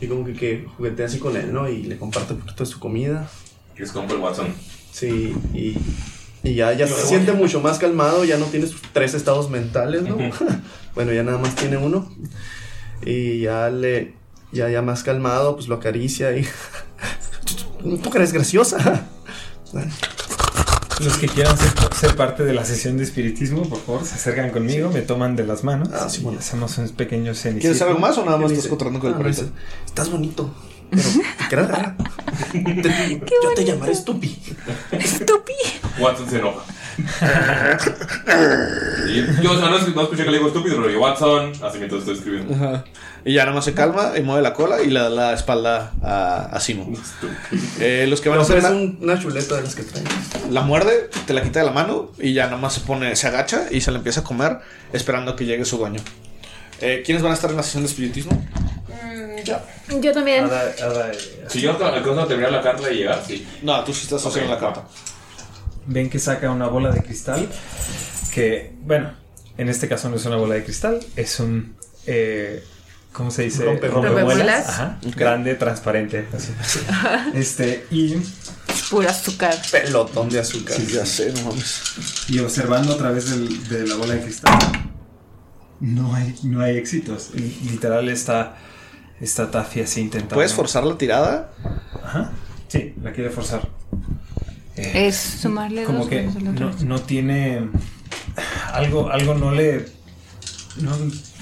[0.00, 1.68] y como que, que juguetea así con él, ¿no?
[1.68, 3.28] Y le comparte un poquito de su comida.
[3.74, 4.54] ¿Quieres comprar el Watson?
[4.92, 5.76] Sí, y
[6.44, 10.02] Y ya, ya se siente mucho más calmado, ya no tiene sus tres estados mentales,
[10.02, 10.16] ¿no?
[10.94, 12.08] bueno, ya nada más tiene uno.
[13.04, 14.14] Y ya le,
[14.52, 16.46] ya, ya más calmado, pues lo acaricia y...
[18.02, 19.08] ¿Tú crees graciosa?
[21.00, 24.50] Los que quieran ser, ser parte de la sesión de espiritismo, por favor, se acercan
[24.50, 27.60] conmigo, me toman de las manos y hacemos un pequeño cenicito.
[27.62, 28.68] ¿Quieres algo más o nada más ¿Qué estás dice?
[28.70, 29.42] controlando con el Ah, perrito?
[29.42, 29.52] dice,
[29.86, 30.50] Estás bonito,
[30.90, 31.02] pero
[31.38, 31.96] te quedas rara.
[32.52, 34.38] Yo te llamaré Stupi.
[35.04, 35.52] Stupi.
[36.00, 36.64] Watson se enoja.
[39.08, 41.78] Y yo o sea, no, no escuché que le digo estúpido, pero yo Watson, así
[41.78, 42.54] mientras estoy escribiendo.
[42.54, 42.84] Ajá.
[43.24, 45.92] Y ya nada más se calma y mueve la cola y le da la espalda
[46.02, 46.90] a, a Simo.
[47.80, 50.06] Eh, los que van a hacer es la, un- una chuleta de las que traen.
[50.50, 53.26] la muerde, te la quita de la mano y ya nada más se pone, se
[53.26, 54.58] agacha y se la empieza a comer
[54.92, 56.00] esperando a que llegue su dueño.
[56.80, 58.32] Eh, ¿Quiénes van a estar en la sesión de espiritismo?
[58.88, 59.58] Mm, yo.
[60.00, 60.44] Yo también.
[60.44, 63.46] Ada- Ada, eh, Si yo alcanzo a terminar la carta y llegar, sí.
[63.62, 64.84] No, tú sí estás haciendo la carta.
[65.88, 67.48] Ven que saca una bola de cristal
[68.32, 69.10] que, bueno,
[69.56, 71.74] en este caso no es una bola de cristal, es un,
[72.06, 72.62] eh,
[73.12, 73.64] ¿cómo se dice?
[73.64, 74.68] Rompemuelas.
[74.68, 76.52] Ajá, grande, transparente, así.
[77.34, 78.16] Este, y,
[78.90, 79.54] Pura azúcar.
[79.72, 80.76] Pelotón de azúcar.
[80.76, 81.82] Sí, ya sé, no mames.
[82.28, 84.56] y observando a través del- de la bola de cristal,
[85.80, 87.30] no hay, no hay éxitos.
[87.34, 88.56] Y Literal está,
[89.20, 90.36] está Taffy así intentando.
[90.36, 91.52] ¿Puedes forzar la tirada?
[92.02, 92.30] Ajá,
[92.68, 93.68] sí, la quiere forzar.
[94.78, 97.68] Eh, Es sumarle como dos que no, no tiene
[98.72, 99.86] algo algo no le
[100.76, 100.92] no,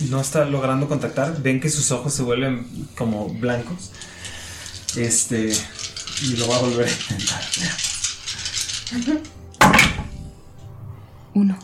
[0.09, 3.91] no está logrando contactar ven que sus ojos se vuelven como blancos
[4.97, 5.53] este
[6.23, 7.43] y lo va a volver a intentar
[11.35, 11.59] Uno.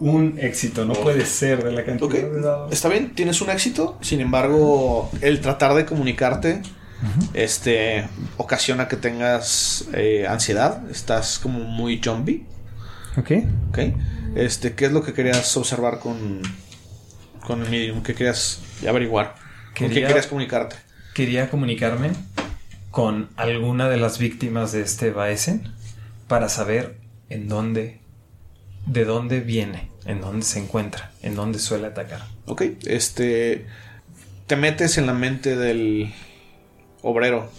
[0.00, 3.50] un éxito no puede ser de la cantidad Ok, de dados está bien, tienes un
[3.50, 3.98] éxito.
[4.00, 6.62] Sin embargo, el tratar de comunicarte
[7.34, 10.88] este, ocasiona que tengas eh, ansiedad.
[10.90, 12.44] Estás como muy zombie.
[13.16, 13.30] ok
[13.70, 13.78] ¿Ok?
[14.36, 16.42] Este, ¿Qué es lo que querías observar con,
[17.46, 18.02] con el medium?
[18.02, 19.34] ¿Qué querías averiguar?
[19.34, 20.76] ¿Con qué Quería- querías comunicarte?
[21.14, 22.10] quería comunicarme
[22.92, 25.72] con alguna de las víctimas de este Baesen
[26.28, 28.00] para saber en dónde
[28.86, 33.66] de dónde viene en dónde se encuentra en dónde suele atacar Ok, este.
[34.46, 36.14] Te metes en la mente del
[37.02, 37.50] obrero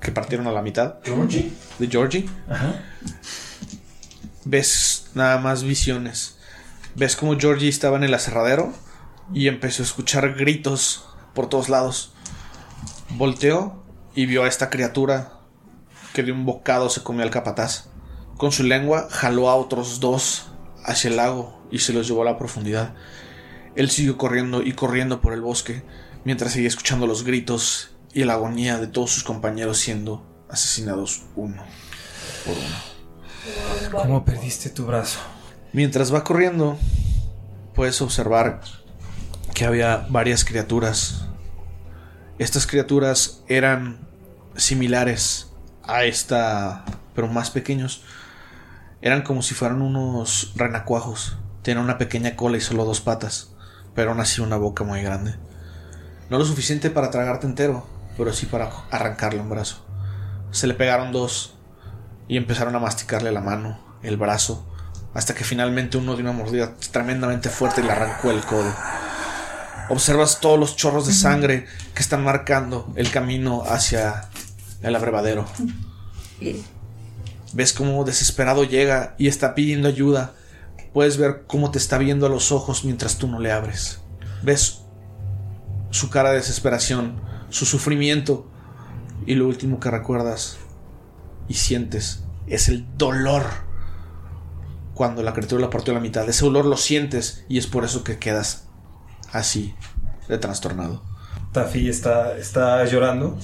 [0.00, 0.96] que partieron a la mitad.
[1.04, 1.52] Georgie.
[1.78, 2.28] De Georgie.
[2.48, 2.80] Ajá.
[4.44, 6.38] Ves nada más visiones.
[6.94, 8.72] Ves como Georgie estaba en el aserradero
[9.32, 12.12] y empezó a escuchar gritos por todos lados.
[13.10, 13.82] Volteó
[14.14, 15.32] y vio a esta criatura
[16.14, 17.88] que de un bocado se comió al capataz.
[18.36, 20.46] Con su lengua jaló a otros dos
[20.84, 22.94] hacia el lago y se los llevó a la profundidad.
[23.74, 25.82] Él siguió corriendo y corriendo por el bosque
[26.24, 31.62] mientras seguía escuchando los gritos y la agonía de todos sus compañeros siendo asesinados uno
[32.46, 34.02] por uno.
[34.02, 35.18] cómo perdiste tu brazo
[35.74, 36.78] Mientras va corriendo,
[37.74, 38.62] puedes observar
[39.52, 41.26] que había varias criaturas.
[42.38, 43.98] Estas criaturas eran
[44.56, 45.48] similares
[45.82, 48.02] a esta, pero más pequeños.
[49.02, 51.36] Eran como si fueran unos renacuajos.
[51.60, 53.50] Tenían una pequeña cola y solo dos patas,
[53.94, 55.34] pero aún así una boca muy grande.
[56.30, 59.84] No lo suficiente para tragarte entero, pero sí para arrancarle un brazo.
[60.50, 61.54] Se le pegaron dos
[62.28, 64.66] y empezaron a masticarle la mano, el brazo,
[65.14, 68.72] hasta que finalmente uno dio una mordida tremendamente fuerte y le arrancó el codo.
[69.88, 74.28] Observas todos los chorros de sangre que están marcando el camino hacia
[74.82, 75.46] el abrevadero.
[77.52, 80.34] Ves cómo desesperado llega y está pidiendo ayuda.
[80.92, 84.00] Puedes ver cómo te está viendo a los ojos mientras tú no le abres.
[84.42, 84.80] Ves
[85.90, 87.20] su cara de desesperación,
[87.56, 88.46] su sufrimiento.
[89.24, 90.58] Y lo último que recuerdas
[91.48, 93.44] y sientes es el dolor
[94.94, 96.28] cuando la criatura la partió a la mitad.
[96.28, 98.68] Ese dolor lo sientes y es por eso que quedas
[99.32, 99.74] así
[100.28, 101.02] de trastornado.
[101.52, 103.38] Taffy está, está llorando.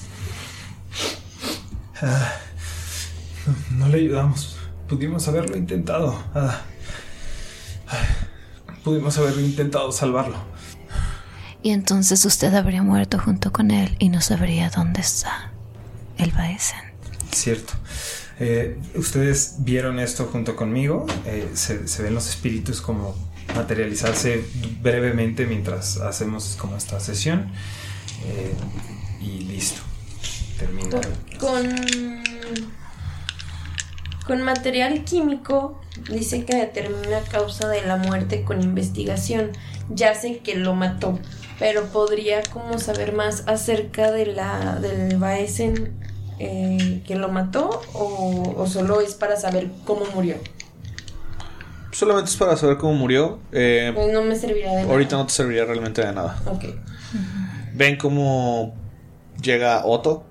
[2.01, 2.33] Ah,
[3.71, 4.57] no, le ayudamos.
[4.87, 6.23] Pudimos haberlo intentado.
[6.35, 6.61] Ah,
[7.87, 8.03] ah,
[8.83, 10.52] pudimos haber intentado salvarlo.
[11.63, 15.51] Y entonces usted habría muerto junto con él y no sabría dónde está
[16.17, 16.79] el Baesen.
[17.31, 17.73] Cierto.
[18.39, 21.05] Eh, Ustedes vieron esto junto conmigo.
[21.25, 23.15] Eh, se, se ven los espíritus como
[23.55, 24.43] materializarse
[24.81, 27.49] brevemente mientras hacemos como esta sesión.
[28.25, 28.53] Eh,
[29.21, 29.81] y listo.
[30.59, 30.99] Termina.
[31.39, 32.23] Con.
[34.27, 39.51] Con material químico dice que determina causa de la muerte con investigación.
[39.89, 41.19] Ya sé que lo mató,
[41.63, 45.93] pero podría como saber más acerca de la del Baesen
[46.37, 50.35] eh, que lo mató o, o solo es para saber cómo murió.
[51.93, 53.39] solamente es para saber cómo murió.
[53.53, 54.91] Eh, Pues no me servirá de nada.
[54.91, 56.37] ahorita no te serviría realmente de nada.
[56.47, 56.65] Ok.
[57.73, 58.75] Ven cómo
[59.41, 60.25] llega Otto.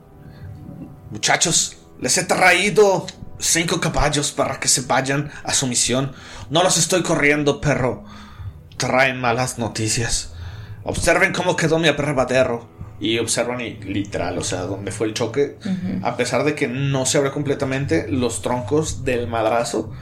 [1.11, 3.07] Muchachos, les he traído
[3.39, 6.13] cinco caballos para que se vayan a su misión.
[6.51, 8.05] No los estoy corriendo, perro.
[8.77, 10.32] Traen malas noticias.
[10.85, 12.69] Observen cómo quedó mi abrevadero.
[13.01, 15.59] Y observan y literal, o sea, donde fue el choque.
[16.03, 19.93] A pesar de que no se abre completamente, los troncos del madrazo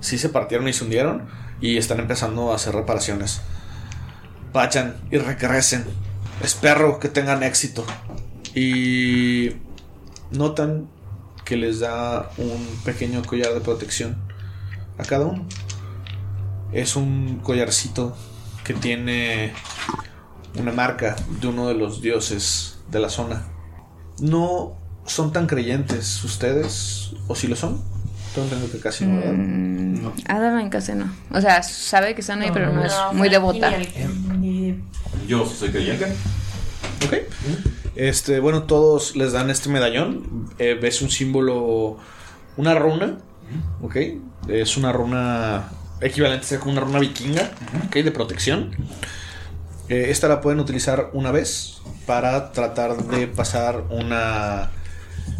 [0.00, 1.28] sí se partieron y se hundieron.
[1.62, 3.40] Y están empezando a hacer reparaciones.
[4.52, 5.84] Vayan y regresen.
[6.42, 7.86] Espero que tengan éxito.
[8.54, 9.52] Y
[10.30, 10.88] notan
[11.44, 14.16] que les da un pequeño collar de protección
[14.98, 15.46] a cada uno.
[16.72, 18.16] Es un collarcito
[18.64, 19.52] que tiene
[20.58, 23.44] una marca de uno de los dioses de la zona.
[24.20, 27.80] No son tan creyentes ustedes, o si lo son.
[28.34, 29.32] Tengo entendido que casi no, ¿verdad?
[29.32, 31.10] Mm, Adeline casi no.
[31.32, 33.74] O sea, sabe que están ahí, pero no es No, muy devota.
[33.74, 34.82] el-
[35.26, 36.06] Yo soy creyente.
[37.06, 37.14] Ok.
[37.96, 40.48] Este, bueno, todos les dan este medallón.
[40.58, 41.98] Eh, ves un símbolo,
[42.56, 43.18] una runa.
[43.82, 43.96] Ok.
[44.48, 45.68] Es una runa
[46.00, 47.50] equivalente a como una runa vikinga.
[47.86, 48.70] Ok, de protección.
[49.90, 54.70] Eh, esta la pueden utilizar una vez para tratar de pasar una.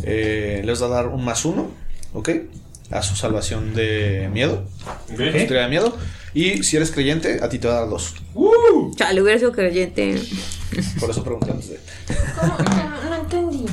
[0.02, 1.70] eh, les va a dar un más uno.
[2.12, 2.30] Ok.
[2.90, 4.64] A su salvación de miedo.
[5.12, 5.16] Ok.
[5.18, 5.96] Su tirada de miedo.
[6.34, 8.14] Y si eres creyente, a ti te va a dar dos.
[8.96, 10.20] Chale, hubiera sido creyente.
[10.98, 11.80] Por eso pregunté antes de.
[12.40, 12.56] ¿Cómo?
[12.58, 13.66] No, no entendí.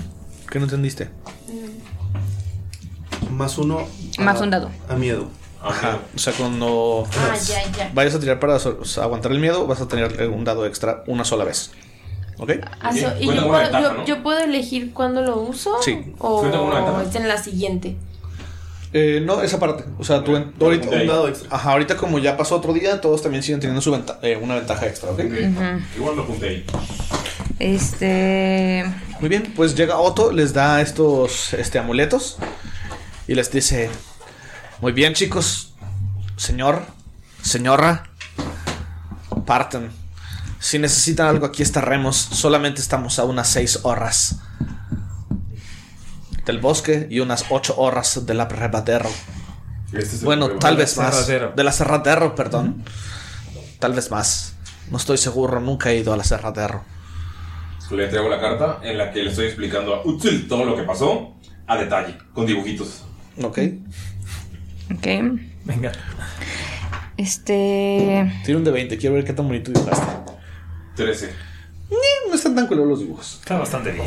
[0.49, 1.09] ¿Qué no entendiste?
[3.31, 3.87] Más uno.
[4.19, 4.69] Más un dado.
[4.87, 5.29] A miedo.
[5.61, 5.99] Ajá.
[6.15, 7.91] O sea, cuando Ah, ya, ya.
[7.93, 11.25] vayas a tirar para so- aguantar el miedo, vas a tener un dado extra una
[11.25, 11.71] sola vez.
[12.39, 12.51] ¿Ok?
[12.79, 14.05] Ah, ¿Y yo puedo, ventaja, yo, ¿no?
[14.05, 15.77] yo puedo elegir cuándo lo uso?
[15.81, 16.13] Sí.
[16.19, 16.45] ¿O
[17.01, 17.95] es en la siguiente?
[18.93, 19.83] Eh, no, esa parte.
[19.97, 21.49] O sea, tú, tú ahorita, Un dado extra.
[21.55, 24.55] Ajá, ahorita como ya pasó otro día, todos también siguen teniendo su venta- eh, una
[24.55, 25.19] ventaja extra, ¿ok?
[25.97, 26.65] Igual lo apunté ahí.
[27.59, 28.85] Este.
[29.19, 32.37] Muy bien, pues llega Otto, les da estos este, amuletos
[33.27, 33.89] y les dice:
[34.81, 35.73] Muy bien, chicos,
[36.35, 36.83] señor,
[37.41, 38.03] señora,
[39.45, 39.89] parten.
[40.59, 42.15] Si necesitan algo, aquí estaremos.
[42.17, 44.39] Solamente estamos a unas seis horas
[46.45, 49.09] del bosque y unas ocho horas del abrevadero.
[49.93, 50.59] Este Bueno, problema.
[50.59, 51.15] tal vez más.
[51.15, 51.53] aserradero.
[51.55, 52.83] Del aserradero, perdón.
[53.79, 54.53] Tal vez más.
[54.91, 56.83] No estoy seguro, nunca he ido al aserradero.
[57.91, 60.83] Le entrego la carta en la que le estoy explicando a Utsil todo lo que
[60.83, 61.35] pasó
[61.67, 63.03] a detalle, con dibujitos.
[63.41, 63.59] ¿Ok?
[64.93, 65.07] Ok.
[65.65, 65.91] Venga.
[67.17, 68.31] Este.
[68.45, 70.05] Tiene un de 20, quiero ver qué tan bonito dibujaste.
[70.95, 71.29] 13.
[72.29, 73.37] No están tan culeros los dibujos.
[73.39, 74.05] Está bastante bien.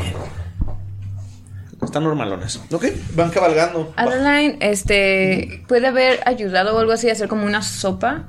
[1.81, 2.61] Están normalones.
[2.71, 3.93] Ok, van cabalgando.
[3.97, 5.63] Adeline, este.
[5.67, 8.27] Puede haber ayudado o algo así a hacer como una sopa.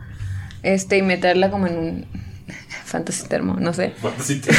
[0.63, 2.07] Este, y meterla como en un.
[2.85, 3.91] Fantasy termo, no sé.
[4.01, 4.41] Fantasy.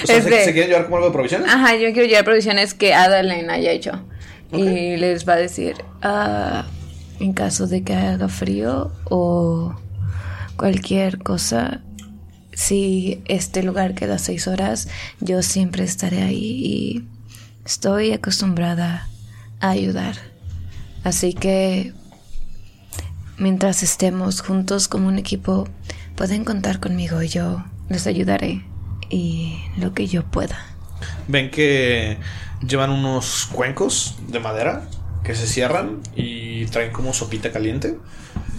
[0.00, 1.48] O sea, ¿se, Este- se quieren llevar como algo de provisiones?
[1.50, 4.00] Ajá, yo quiero llevar provisiones que Adeline haya hecho.
[4.52, 6.66] Y les va a decir, ah,
[7.20, 9.74] en caso de que haga frío o
[10.56, 11.80] cualquier cosa,
[12.52, 14.88] si este lugar queda seis horas,
[15.20, 17.04] yo siempre estaré ahí y
[17.64, 19.08] estoy acostumbrada
[19.60, 20.16] a ayudar.
[21.04, 21.92] Así que
[23.36, 25.68] mientras estemos juntos como un equipo,
[26.16, 28.64] pueden contar conmigo yo les ayudaré
[29.08, 30.58] y lo que yo pueda.
[31.28, 32.18] Ven que
[32.66, 34.88] llevan unos cuencos de madera
[35.28, 37.98] que se cierran y traen como sopita caliente.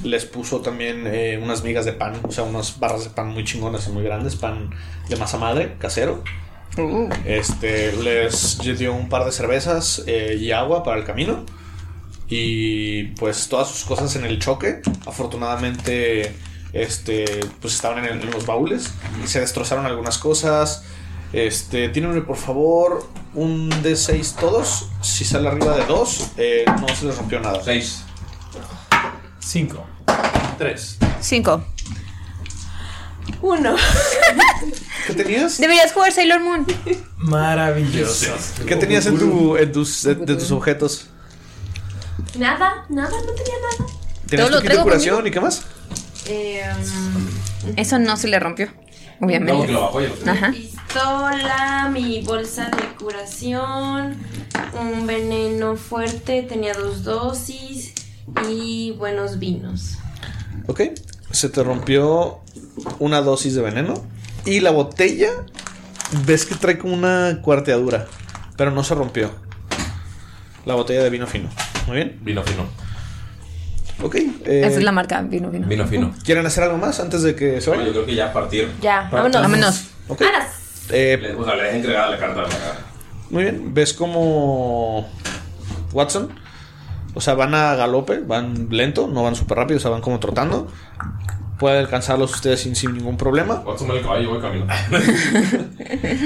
[0.04, 3.44] Les puso también eh, unas migas de pan, o sea, unas barras de pan muy
[3.44, 4.70] chingonas y muy grandes, pan
[5.10, 6.24] de masa madre, casero.
[7.26, 11.44] Este, les dio un par de cervezas eh, y agua para el camino.
[12.28, 14.84] Y pues todas sus cosas en el choque.
[15.08, 16.36] Afortunadamente,
[16.72, 17.26] este,
[17.62, 18.94] pues estaban en, en los baúles.
[19.26, 20.84] Se destrozaron algunas cosas.
[21.34, 24.88] Este, tírenme por favor un D6 todos.
[25.02, 26.32] Si sale arriba de 2,
[26.82, 27.62] no se les rompió nada.
[27.64, 28.04] 6.
[29.40, 29.86] Cinco.
[30.58, 30.98] Tres.
[31.22, 31.64] Cinco.
[33.42, 33.76] Uno.
[35.08, 35.58] ¿Qué tenías?
[35.58, 36.66] Deberías jugar Sailor Moon.
[37.18, 38.34] Maravilloso.
[38.68, 41.08] ¿Qué tenías en, tu, en tus, de, de tus objetos?
[42.38, 43.92] Nada, nada, no tenía nada.
[44.28, 45.64] ¿Tienes Todo lo tu kit de traigo curación y qué más?
[46.26, 46.62] Eh,
[47.78, 49.68] Eso no se le rompió, No, que obviamente.
[49.72, 49.88] lo.
[50.28, 50.54] Ajá.
[50.94, 54.16] Pistola, mi bolsa de curación,
[54.80, 57.94] un veneno fuerte, tenía dos dosis
[58.50, 59.98] y buenos vinos.
[60.68, 60.82] Ok.
[61.32, 62.40] Se te rompió
[62.98, 63.94] una dosis de veneno.
[64.46, 65.30] Y la botella,
[66.26, 68.08] ves que trae como una cuarteadura.
[68.58, 69.32] Pero no se rompió.
[70.66, 71.50] La botella de vino fino.
[71.86, 72.20] Muy bien.
[72.24, 72.64] Vino fino.
[74.02, 74.16] Ok.
[74.16, 75.68] eh, Esa es la marca vino vino.
[75.68, 76.16] Vino fino.
[76.24, 77.86] ¿Quieren hacer algo más antes de que se No, vayan?
[77.88, 78.72] yo creo que ya partir.
[78.82, 79.42] Ya, vámonos.
[79.42, 79.84] Vámonos.
[80.08, 80.22] Ok.
[80.90, 81.00] Aras.
[81.00, 82.42] Eh, O sea, le entregada la carta.
[82.44, 82.50] la-
[83.30, 85.08] Muy bien, ves como
[85.94, 86.30] Watson,
[87.14, 90.20] o sea, van a galope, van lento, no van súper rápido, o sea, van como
[90.20, 90.68] trotando.
[91.60, 93.56] Puede alcanzarlos ustedes sin, sin ningún problema.
[93.66, 94.66] Watson el caballo, voy camino.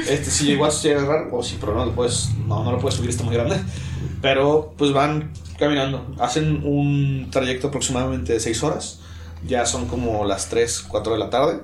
[0.10, 2.80] Este, si Watson llega a agarrar, o si pero no lo puedes, no, no lo
[2.80, 3.58] puedes subir, está muy grande.
[4.22, 9.00] Pero pues van caminando, hacen un trayecto aproximadamente de 6 horas.
[9.46, 11.60] Ya son como las 3, 4 de la tarde.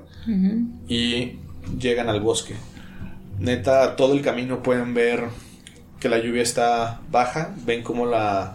[0.88, 1.38] y
[1.78, 2.54] llegan al bosque.
[3.40, 5.24] Neta, todo el camino pueden ver
[5.98, 8.54] que la lluvia está baja, ven como la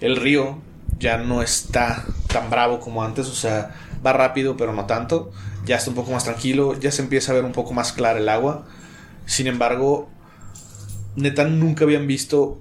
[0.00, 0.58] el río
[0.98, 3.74] ya no está tan bravo como antes, o sea,
[4.04, 5.30] va rápido pero no tanto,
[5.64, 8.18] ya está un poco más tranquilo, ya se empieza a ver un poco más clara
[8.18, 8.66] el agua.
[9.26, 10.08] Sin embargo,
[11.14, 12.60] neta nunca habían visto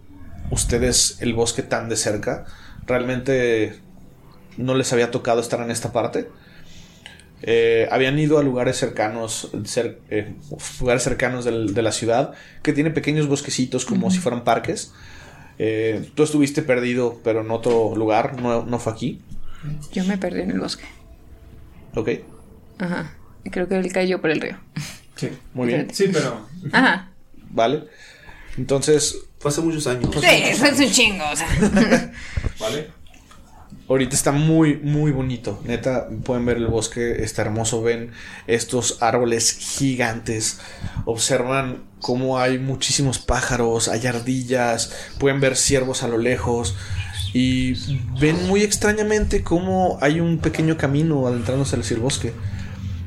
[0.51, 2.45] ustedes el bosque tan de cerca.
[2.85, 3.79] Realmente
[4.57, 6.29] no les había tocado estar en esta parte.
[7.47, 10.33] Eh, habían ido a lugares cercanos, cer- eh,
[10.79, 12.33] lugares cercanos del- de la ciudad,
[12.63, 14.93] que tiene pequeños bosquecitos como si fueran parques.
[15.59, 19.21] Eh, tú estuviste perdido, pero en otro lugar, no, no fue aquí.
[19.93, 20.85] Yo me perdí en el bosque.
[21.93, 22.09] Ok,
[22.79, 23.13] Ajá.
[23.43, 24.57] Y creo que él cayó por el río.
[25.15, 25.29] Sí.
[25.53, 26.45] muy bien, Sí, pero.
[26.73, 27.11] Ajá.
[27.51, 27.83] vale.
[28.57, 30.09] Entonces, Fue hace muchos años.
[30.19, 31.47] Sí, eso es un chingo, o sea.
[32.59, 32.87] ¿Vale?
[33.87, 35.61] Ahorita está muy, muy bonito.
[35.65, 37.81] Neta, pueden ver el bosque, está hermoso.
[37.81, 38.11] Ven
[38.47, 40.59] estos árboles gigantes.
[41.05, 44.93] Observan cómo hay muchísimos pájaros, hay ardillas.
[45.19, 46.75] Pueden ver ciervos a lo lejos.
[47.33, 52.33] Y ven muy extrañamente cómo hay un pequeño camino adentrándose el bosque.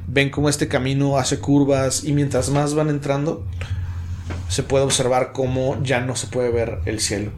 [0.07, 3.47] Ven cómo este camino hace curvas y mientras más van entrando,
[4.49, 7.33] se puede observar cómo ya no se puede ver el cielo.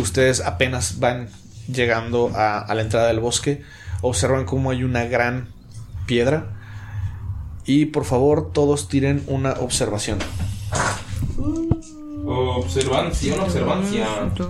[0.00, 1.28] Ustedes apenas van
[1.68, 3.62] llegando a, a la entrada del bosque,
[4.02, 5.48] observan cómo hay una gran
[6.06, 6.50] piedra.
[7.66, 10.18] Y por favor, todos tiren una observación.
[12.26, 14.06] Observancia, una observancia.
[14.36, 14.48] Dos,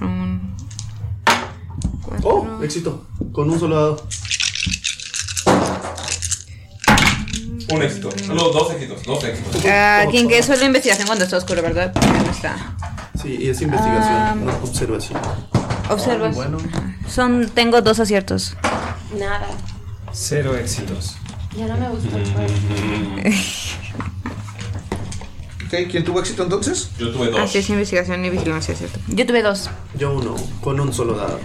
[0.00, 0.54] un,
[2.22, 3.06] Oh, éxito.
[3.32, 4.06] Con un solo dado.
[7.68, 8.10] Un éxito.
[8.28, 9.62] No, dos éxitos, dos éxitos.
[9.68, 11.92] Ah, quien que suele investigación cuando está oscuro, ¿verdad?
[11.92, 12.76] Porque no está.
[13.20, 14.36] Sí, y es investigación, Ah.
[14.38, 15.20] no observación.
[15.90, 16.34] Observas.
[16.34, 16.58] Bueno,
[17.08, 18.56] Son, tengo dos aciertos.
[19.18, 19.46] Nada.
[20.12, 21.16] Cero éxitos.
[21.56, 22.54] Ya no me gusta el juego.
[25.66, 26.90] Ok, ¿quién tuvo éxito entonces?
[26.96, 27.40] Yo tuve dos.
[27.40, 29.00] Así es investigación y vigilancia, ¿cierto?
[29.08, 29.68] Yo tuve dos.
[29.98, 31.40] yo uno, con un solo dado.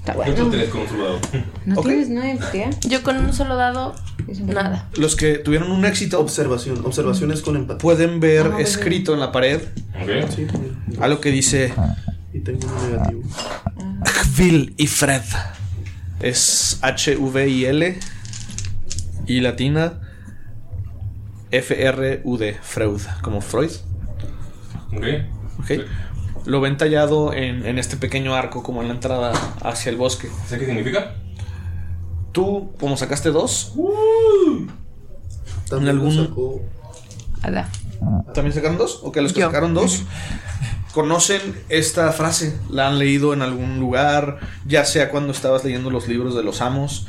[0.00, 0.34] Está Yo bueno.
[0.34, 1.18] tuve tres con un solo dado.
[1.64, 1.86] ¿No Ok.
[1.86, 2.78] tienes no investigar?
[2.80, 3.94] Yo con un solo dado,
[4.44, 4.86] nada.
[4.98, 7.78] Los que tuvieron un éxito Observación, observaciones con empatía.
[7.78, 9.62] pueden ver escrito en la pared
[10.02, 10.30] ¿Ok?
[10.36, 10.46] Sí,
[11.00, 11.72] algo que dice
[12.44, 13.22] tengo un negativo.
[14.36, 15.22] Hvil y Fred.
[16.20, 17.98] Es H-V-I-L
[19.26, 20.00] y latina
[21.50, 23.70] F-R-U-D, Freud, como Freud.
[24.92, 25.04] Ok.
[25.60, 25.70] ¿ok?
[26.46, 29.32] Lo ven tallado en, en este pequeño arco, como en la entrada
[29.62, 30.28] hacia el bosque.
[30.48, 31.14] ¿Sé qué significa?
[32.32, 33.74] Tú, como sacaste dos,
[35.68, 36.62] También algún-.
[38.32, 39.00] ¿también sacaron dos?
[39.02, 39.46] Ok, los que Yo.
[39.46, 40.04] sacaron dos.
[40.92, 41.40] Conocen
[41.70, 46.34] esta frase, la han leído en algún lugar, ya sea cuando estabas leyendo los libros
[46.34, 47.06] de los amos,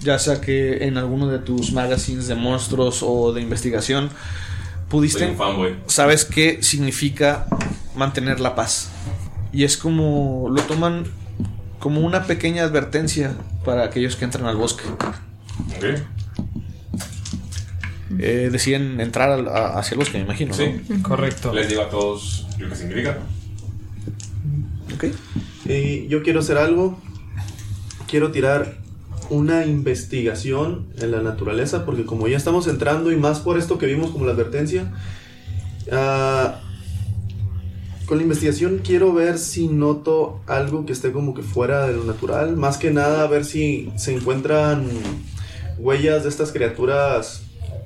[0.00, 5.26] ya sea que en alguno de tus magazines de monstruos o de investigación, Soy pudiste
[5.30, 5.76] un fanboy.
[5.86, 7.46] sabes qué significa
[7.96, 8.90] mantener la paz.
[9.50, 11.04] Y es como lo toman
[11.78, 14.82] como una pequeña advertencia para aquellos que entran al bosque.
[15.76, 15.84] Ok.
[18.18, 20.50] Eh, deciden entrar al- a- hacia el bosque, me imagino.
[20.50, 20.56] ¿no?
[20.56, 21.00] Sí.
[21.02, 21.52] Correcto.
[21.54, 23.18] Les digo a todos lo que significa.
[24.94, 25.04] Ok.
[25.66, 26.98] Y yo quiero hacer algo.
[28.08, 28.82] Quiero tirar
[29.30, 33.86] una investigación en la naturaleza, porque como ya estamos entrando y más por esto que
[33.86, 34.92] vimos como la advertencia,
[35.90, 36.60] ah,
[38.06, 42.04] con la investigación quiero ver si noto algo que esté como que fuera de lo
[42.04, 44.86] natural, más que nada ver si se encuentran
[45.78, 47.44] huellas de estas criaturas,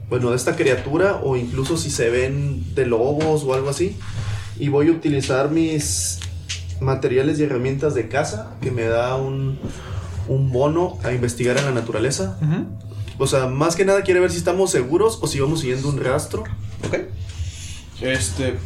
[0.08, 3.96] bueno, de esta criatura o incluso si se ven de lobos o algo así.
[4.58, 6.20] Y voy a utilizar mis
[6.80, 9.58] materiales y herramientas de caza que me da un,
[10.28, 12.38] un bono a investigar en la naturaleza.
[13.18, 16.02] O sea, más que nada quiere ver si estamos seguros o si vamos siguiendo un
[16.02, 16.44] rastro.
[16.86, 16.98] Ok.
[18.00, 18.56] Este.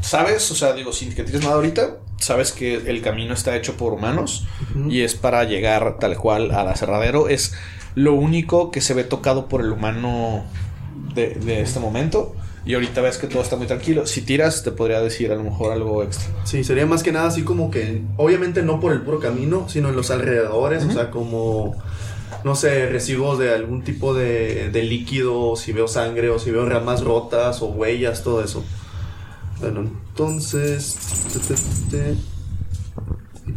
[0.00, 0.50] ¿Sabes?
[0.50, 3.92] O sea, digo, sin que tires nada ahorita, sabes que el camino está hecho por
[3.92, 4.46] humanos
[4.88, 7.28] y es para llegar tal cual al aserradero.
[7.28, 7.54] Es
[7.94, 10.44] lo único que se ve tocado por el humano
[11.14, 12.36] de, de este momento.
[12.66, 14.06] Y ahorita ves que todo está muy tranquilo.
[14.06, 16.26] Si tiras, te podría decir a lo mejor algo extra.
[16.44, 19.88] Sí, sería más que nada así como que, obviamente no por el puro camino, sino
[19.90, 21.76] en los alrededores, o sea, como,
[22.42, 26.68] no sé, residuos de algún tipo de, de líquido, si veo sangre o si veo
[26.68, 28.64] ramas rotas o huellas, todo eso.
[29.60, 30.96] Bueno, entonces...
[31.32, 31.54] te, te,
[31.90, 32.16] te.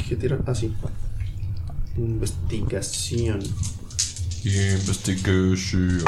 [0.08, 0.44] ¿Qué tiran?
[0.46, 0.72] Ah, sí.
[1.98, 3.42] Investigación.
[4.46, 6.04] Investigation.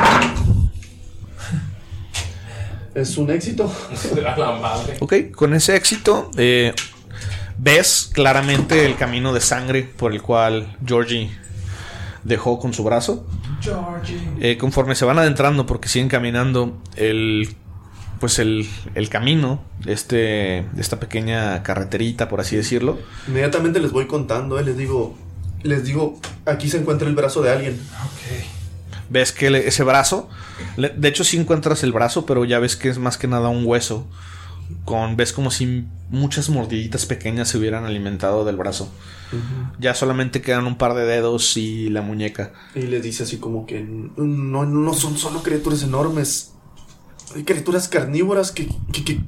[2.96, 3.72] Es un éxito.
[4.26, 4.98] A la madre.
[5.00, 6.74] Ok, con ese éxito, eh,
[7.58, 11.32] ves claramente el camino de sangre por el cual Georgie
[12.24, 13.26] dejó con su brazo.
[14.40, 17.56] Eh, conforme se van adentrando, porque siguen caminando, el
[18.20, 24.60] pues el, el camino, este, esta pequeña carreterita, por así decirlo, Inmediatamente les voy contando,
[24.60, 25.16] eh, les digo,
[25.64, 27.80] les digo, aquí se encuentra el brazo de alguien.
[29.12, 30.30] Ves que le- ese brazo,
[30.78, 33.50] le- de hecho sí encuentras el brazo, pero ya ves que es más que nada
[33.50, 34.08] un hueso.
[34.86, 38.90] Con, ves como si muchas mordiditas pequeñas se hubieran alimentado del brazo.
[39.80, 42.54] Ya solamente quedan un par de dedos y la muñeca.
[42.76, 46.54] Y les dice así como que no, no son solo criaturas enormes.
[47.36, 49.20] Hay criaturas carnívoras que, que, que,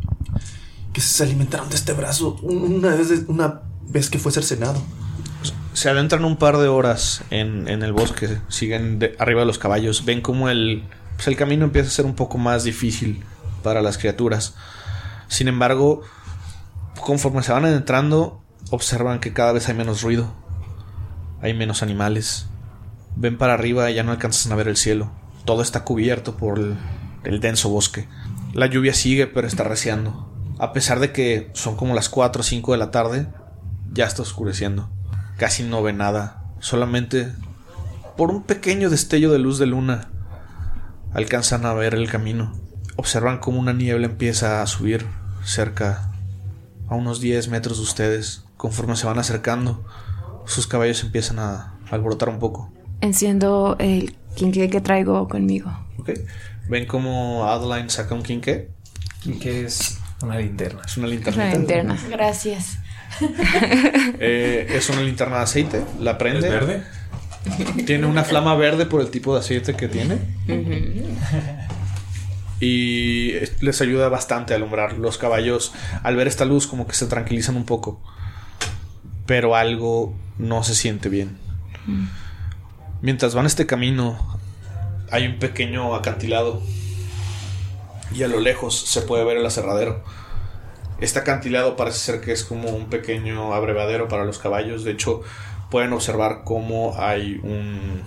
[0.93, 4.81] que se alimentaron de este brazo un- una vez, una vez que fue cercenado.
[5.73, 10.05] Se adentran un par de horas en, el bosque, siguen de- arriba de los caballos,
[10.05, 10.83] ven como el,
[11.15, 13.23] pues el camino empieza a ser un poco más difícil
[13.63, 14.55] para las criaturas.
[15.27, 16.01] Sin embargo,
[17.01, 20.31] conforme se van adentrando, observan que cada vez hay menos ruido,
[21.41, 22.45] hay menos animales.
[23.15, 25.11] Ven para arriba y ya no alcanzan a ver el cielo.
[25.45, 26.77] Todo está cubierto por el,
[27.23, 28.07] el denso bosque.
[28.53, 30.31] La lluvia sigue, pero está reciando.
[30.59, 33.27] A pesar de que son como las 4 o 5 de la tarde,
[33.91, 34.89] ya está oscureciendo.
[35.37, 36.43] Casi no ve nada.
[36.59, 37.31] Solamente
[38.17, 40.09] por un pequeño destello de luz de luna
[41.13, 42.53] alcanzan a ver el camino.
[42.95, 45.05] Observan cómo una niebla empieza a subir
[45.43, 46.11] cerca
[46.87, 48.45] a unos 10 metros de ustedes.
[48.57, 49.83] Conforme se van acercando,
[50.45, 52.71] sus caballos empiezan a alborotar un poco.
[53.01, 55.71] Enciendo el quinqué que traigo conmigo.
[55.99, 56.11] ¿ok?
[56.69, 58.69] Ven como Adeline saca un quinqué.
[59.21, 60.81] Quinqué es una linterna.
[60.85, 61.43] Es una Es linterna.
[61.45, 61.97] una linterna.
[62.09, 62.77] Gracias.
[64.19, 65.81] Eh, es una linterna de aceite.
[65.99, 66.47] La prende.
[66.47, 66.83] ¿Es verde?
[67.85, 70.17] Tiene una flama verde por el tipo de aceite que tiene.
[72.59, 74.93] Y es- les ayuda bastante a alumbrar.
[74.97, 78.01] Los caballos, al ver esta luz, como que se tranquilizan un poco.
[79.25, 81.37] Pero algo no se siente bien.
[83.01, 84.37] Mientras van este camino,
[85.11, 86.61] hay un pequeño acantilado.
[88.15, 90.03] Y a lo lejos se puede ver el aserradero.
[90.99, 94.83] Este acantilado parece ser que es como un pequeño abrevadero para los caballos.
[94.83, 95.21] De hecho,
[95.69, 98.01] pueden observar cómo hay un,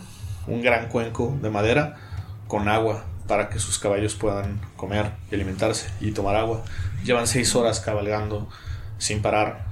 [0.46, 1.96] un gran cuenco de madera
[2.46, 6.62] con agua para que sus caballos puedan comer y alimentarse y tomar agua.
[7.04, 8.48] Llevan seis horas cabalgando
[8.98, 9.66] sin parar.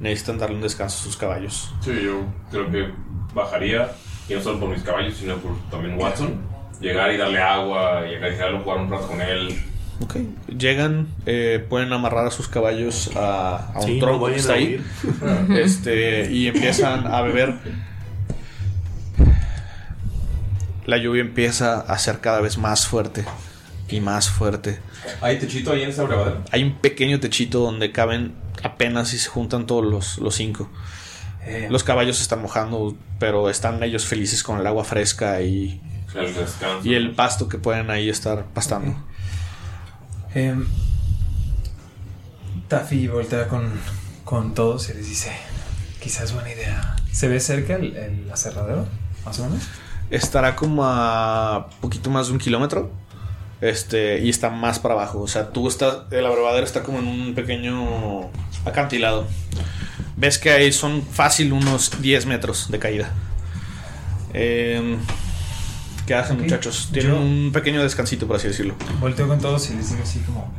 [0.00, 1.72] Necesitan darle un descanso a sus caballos.
[1.80, 2.90] Sí, yo creo que
[3.32, 3.90] bajaría,
[4.28, 6.42] y no solo por mis caballos, sino por también Watson.
[6.80, 9.58] Llegar y darle agua y acariciarlo, jugar un rato con él.
[10.00, 10.16] Ok.
[10.58, 14.52] Llegan, eh, pueden amarrar a sus caballos a, a un Sí, no tronco que está
[14.54, 14.84] ahí.
[15.56, 17.54] Este, y empiezan a beber.
[20.84, 23.24] La lluvia empieza a ser cada vez más fuerte
[23.88, 24.78] y más fuerte.
[25.20, 26.42] ¿Hay techito ahí en esa abrevadero?
[26.52, 30.70] Hay un pequeño techito donde caben apenas si se juntan todos los, los cinco.
[31.44, 35.80] Eh, Los caballos se están mojando, pero están ellos felices con el agua fresca y,
[36.14, 36.34] El
[36.84, 38.96] y el pasto que pueden ahí estar pastando.
[40.36, 40.66] Em,
[42.68, 43.72] Taffy voltea con,
[44.22, 45.32] con todos y les dice:
[45.98, 46.94] Quizás buena idea.
[47.10, 48.86] ¿Se ve cerca el, el aserradero?
[49.24, 49.62] Más o menos.
[50.10, 52.90] Estará como a poquito más de un kilómetro.
[53.62, 55.20] Este, y está más para abajo.
[55.20, 56.00] O sea, tú estás.
[56.10, 58.30] El abrevadero está como en un pequeño
[58.66, 59.26] acantilado.
[60.18, 63.10] Ves que ahí son fácil unos 10 metros de caída.
[64.34, 64.98] Em,
[66.06, 66.88] ¿Qué hacen, muchachos?
[66.92, 68.74] Tienen Yo- un pequeño descansito, por así decirlo.
[69.00, 70.52] Volteo con todos y les digo así como...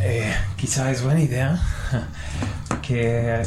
[0.00, 1.58] Eh, quizá es buena idea
[2.82, 3.42] que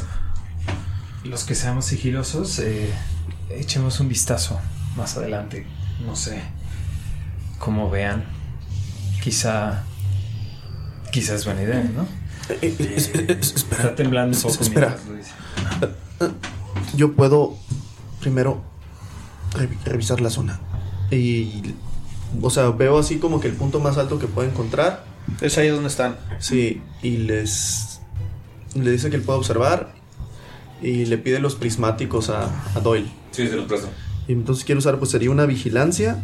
[1.24, 2.92] los que seamos sigilosos eh,
[3.52, 4.60] echemos un vistazo
[4.96, 5.68] más adelante.
[6.04, 6.42] No sé.
[7.60, 8.24] Como vean.
[9.22, 9.84] Quizá...
[11.12, 12.08] Quizá es buena idea, ¿no?
[12.62, 13.34] Eh, eh, espera.
[13.40, 14.98] Está temblando un poco Espera.
[16.96, 17.56] Yo puedo
[18.20, 18.64] primero
[19.86, 20.60] revisar la zona.
[21.12, 21.74] Y.
[22.42, 25.06] O sea, veo así como que el punto más alto que puedo encontrar.
[25.42, 26.18] Es ahí donde están.
[26.40, 28.02] Sí, y les.
[28.76, 29.94] Le dice que él puede observar.
[30.82, 33.10] Y le pide los prismáticos a, a Doyle.
[33.32, 33.90] Sí, se los presto.
[34.28, 36.24] Y entonces quiero usar, pues sería una vigilancia.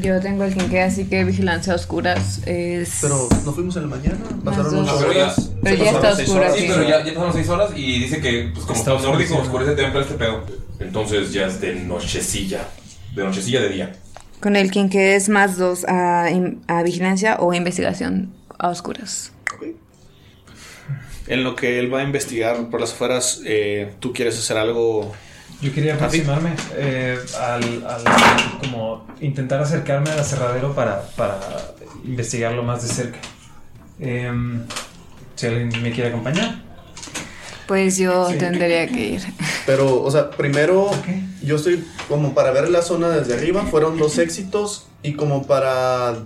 [0.00, 2.98] Yo tengo el quinqué, así que vigilancia a oscuras es.
[3.02, 5.50] Pero nos fuimos en la mañana, pasaron unas pero ya, horas.
[5.62, 6.58] Pero ya está seis oscuro, horas.
[6.58, 6.66] sí.
[6.68, 10.00] Pero ya, ya pasaron seis horas y dice que, pues como Está nórdico, oscurece temprano
[10.00, 10.44] este pedo.
[10.80, 12.66] Entonces ya es de nochecilla.
[13.14, 13.92] De nochecilla de día.
[14.40, 16.26] Con el quinqué es más dos a,
[16.66, 19.32] a vigilancia o investigación a oscuras.
[21.26, 25.12] En lo que él va a investigar por las afueras, eh, tú quieres hacer algo.
[25.60, 26.20] Yo quería Taffy.
[26.22, 31.38] aproximarme eh, al, al- como intentar acercarme al aserradero para, para
[32.04, 33.18] investigarlo más de cerca.
[34.00, 34.62] Em,
[35.36, 36.62] si alguien me quiere acompañar.
[37.70, 39.22] Pues yo tendría que ir.
[39.64, 40.90] Pero, o sea, primero
[41.40, 46.16] yo estoy como para ver la zona desde arriba, fueron dos éxitos y como para,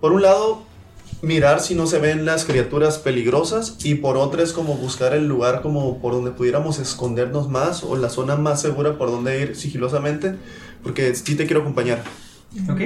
[0.00, 0.62] por un lado,
[1.22, 5.26] mirar si no se ven las criaturas peligrosas y por otra es como buscar el
[5.26, 9.56] lugar como por donde pudiéramos escondernos más o la zona más segura por donde ir
[9.56, 10.36] sigilosamente,
[10.84, 12.04] porque sí te quiero acompañar.
[12.70, 12.80] Ok.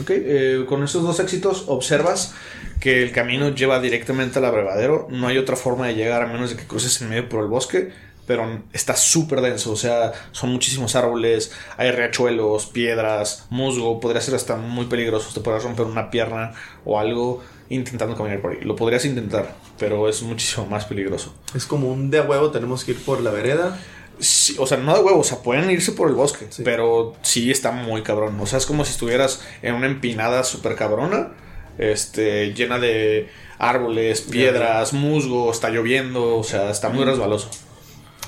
[0.00, 2.34] Ok, eh, con esos dos éxitos observas
[2.80, 5.08] que el camino lleva directamente al abrevadero.
[5.10, 7.48] No hay otra forma de llegar a menos de que cruces en medio por el
[7.48, 7.90] bosque.
[8.26, 14.34] Pero está súper denso, o sea, son muchísimos árboles, hay riachuelos, piedras, musgo, podría ser
[14.34, 16.50] hasta muy peligroso, te podrás romper una pierna
[16.84, 18.58] o algo intentando caminar por ahí.
[18.62, 21.34] Lo podrías intentar, pero es muchísimo más peligroso.
[21.54, 23.78] Es como un de huevo, tenemos que ir por la vereda.
[24.18, 27.50] Sí, o sea, no de huevo, o sea, pueden irse por el bosque, pero sí
[27.50, 28.40] está muy cabrón.
[28.40, 31.32] O sea, es como si estuvieras en una empinada súper cabrona,
[31.78, 37.48] este, llena de árboles, piedras, musgo, está lloviendo, o sea, está muy resbaloso.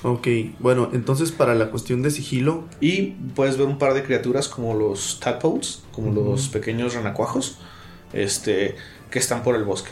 [0.02, 0.28] Ok,
[0.60, 4.74] bueno, entonces para la cuestión de sigilo, Y puedes ver un par de criaturas como
[4.74, 7.58] los tadpoles, como los pequeños renacuajos,
[8.12, 8.76] este,
[9.10, 9.90] que están por el bosque.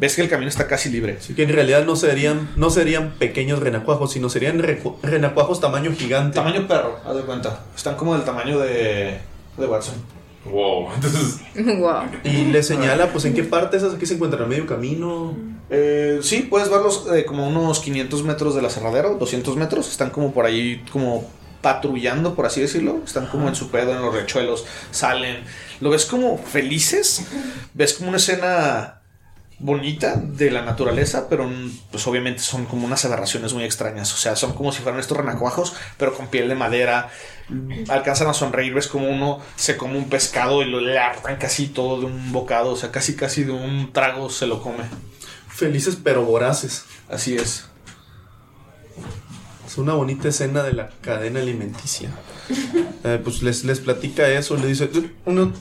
[0.00, 1.18] Ves que el camino está casi libre.
[1.20, 4.60] Así que en realidad no serían, no serían pequeños renacuajos, sino serían
[5.02, 6.34] renacuajos tamaño gigante.
[6.34, 7.64] Tamaño perro, haz de cuenta.
[7.76, 9.18] Están como del tamaño de,
[9.58, 9.94] de Watson.
[10.44, 11.40] Wow, entonces.
[11.78, 12.02] wow.
[12.24, 15.36] Y le señala, pues, en qué parte esas aquí se encuentran, a medio camino.
[15.70, 19.90] Eh, sí, puedes verlos eh, como unos 500 metros del aserradero, 200 metros.
[19.90, 21.24] Están como por ahí, como
[21.62, 23.00] patrullando, por así decirlo.
[23.04, 24.66] Están como en su pedo, en los rechuelos.
[24.90, 25.44] Salen.
[25.80, 27.24] Lo ves como felices.
[27.72, 28.98] Ves como una escena
[29.62, 31.48] bonita de la naturaleza, pero
[31.90, 34.12] pues obviamente son como unas aberraciones muy extrañas.
[34.12, 37.10] O sea, son como si fueran estos renacuajos, pero con piel de madera.
[37.88, 41.68] Alcanzan a sonreír, ves como uno se come un pescado y lo le arranca así
[41.68, 42.70] todo de un bocado.
[42.72, 44.84] O sea, casi casi de un trago se lo come.
[45.48, 46.84] Felices pero voraces.
[47.08, 47.66] Así es.
[49.66, 52.10] Es una bonita escena de la cadena alimenticia.
[53.04, 54.88] Eh, pues les, les platica eso, le dice,
[55.24, 55.52] uno,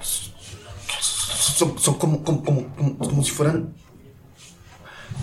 [0.00, 3.74] son, son como, como, como, como, como si fueran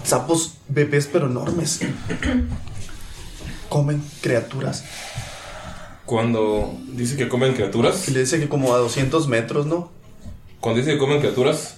[0.03, 1.79] sapos bebés pero enormes.
[3.69, 4.85] Comen criaturas.
[6.05, 8.07] Cuando dice que comen criaturas.
[8.07, 9.91] Y le dice que como a 200 metros, ¿no?
[10.59, 11.77] Cuando dice que comen criaturas,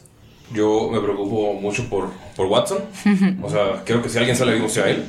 [0.53, 2.79] yo me preocupo mucho por, por Watson.
[3.43, 5.05] O sea, creo que si alguien sale vivo sea él.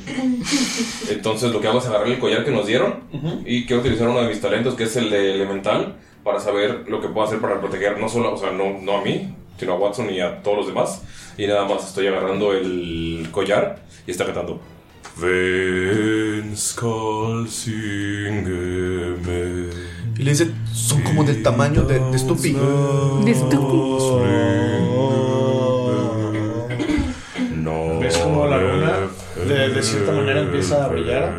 [1.09, 3.01] Entonces lo que hago es agarrar el collar que nos dieron
[3.45, 7.01] y quiero utilizar uno de mis talentos, que es el de elemental, para saber lo
[7.01, 9.77] que puedo hacer para proteger no solo, o sea, no, no a mí, sino a
[9.77, 11.01] Watson y a todos los demás.
[11.37, 14.59] Y nada más estoy agarrando el collar y está cantando.
[15.17, 19.01] Ven, skal syngeme.
[20.17, 22.53] Y le dice, son como del tamaño de, de Stupi.
[22.53, 23.33] De
[27.99, 28.93] ¿Ves como la luna
[29.47, 31.33] de, de cierta manera empieza a brillar?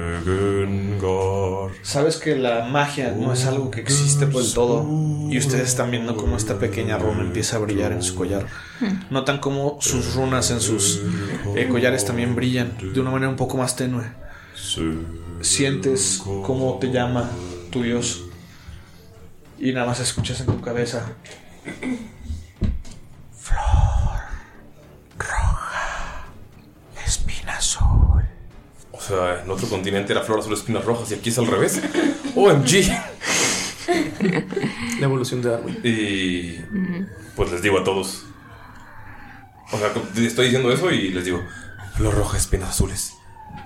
[1.93, 4.86] Sabes que la magia no es algo que existe por el todo.
[5.28, 8.47] Y ustedes están viendo cómo esta pequeña runa empieza a brillar en su collar.
[9.11, 11.03] Notan cómo sus runas en sus
[11.55, 14.05] eh, collares también brillan de una manera un poco más tenue.
[15.43, 17.28] Sientes cómo te llama
[17.70, 18.22] tu Dios.
[19.59, 21.12] Y nada más escuchas en tu cabeza.
[27.07, 28.24] Espina azul.
[28.91, 31.80] O sea, en otro continente era flor azul espinas rojas y aquí es al revés.
[32.34, 32.88] OMG.
[35.00, 35.80] La evolución de Darwin.
[35.82, 36.59] Y
[37.36, 38.24] pues les digo a todos.
[39.72, 41.42] O sea, estoy diciendo eso y les digo,
[41.96, 43.14] flor roja, espinas azules.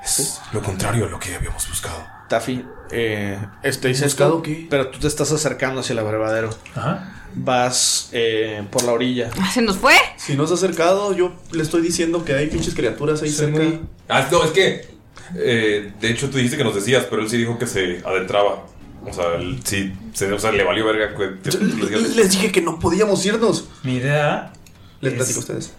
[0.04, 2.06] Es lo contrario a lo que habíamos buscado.
[2.28, 4.66] Taffy, eh, dice ¿Buscado qué?
[4.68, 6.50] pero tú te estás acercando hacia el abrevadero.
[6.74, 7.12] Ajá.
[7.34, 9.30] Vas eh, por la orilla.
[9.52, 9.94] ¿Se nos fue?
[10.16, 13.62] Si no se ha acercado, yo le estoy diciendo que hay pinches criaturas ahí cerca.
[14.08, 14.95] Ah, no, es que.
[15.34, 18.66] Eh, de hecho, tú dijiste que nos decías, pero él sí dijo que se adentraba.
[19.04, 19.92] O sea, él sí.
[20.12, 21.14] se- o sea, le valió verga.
[21.16, 23.68] que les Les dije que no podíamos irnos.
[23.84, 24.52] Mi idea.
[25.00, 25.72] Les es- platico a ustedes.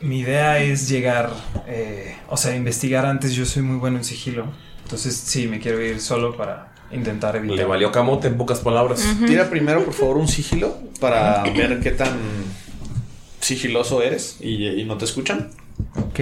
[0.00, 1.32] Mi idea es llegar,
[1.66, 3.32] eh, o sea, investigar antes.
[3.34, 4.46] Yo soy muy bueno en sigilo.
[4.84, 7.56] Entonces sí, me quiero ir solo para intentar evitar.
[7.56, 9.04] Le valió camote en pocas palabras.
[9.26, 12.16] Tira primero, por favor, un sigilo para ver qué tan
[13.40, 15.50] sigiloso eres y, y no te escuchan.
[15.96, 16.20] Ok.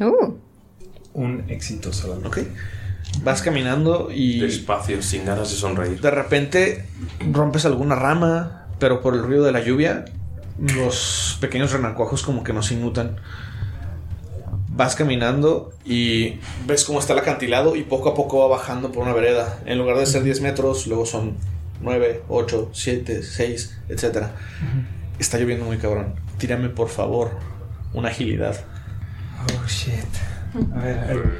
[0.00, 0.34] Uh.
[1.14, 2.28] Un éxito solamente.
[2.28, 2.38] Ok.
[3.22, 4.40] Vas caminando y.
[4.40, 6.00] Despacio, sin ganas de sonreír.
[6.00, 6.86] De repente
[7.32, 10.04] rompes alguna rama, pero por el ruido de la lluvia,
[10.58, 13.16] los pequeños renacuajos como que no se inmutan.
[14.68, 19.04] Vas caminando y ves cómo está el acantilado y poco a poco va bajando por
[19.04, 19.60] una vereda.
[19.64, 21.36] En lugar de ser 10 metros, luego son
[21.80, 24.26] 9, 8, 7, 6, etc.
[25.18, 26.14] Está lloviendo muy cabrón.
[26.38, 27.38] Tírame por favor
[27.94, 28.56] una agilidad.
[29.48, 30.04] Oh shit.
[30.74, 31.32] A ver, a ver.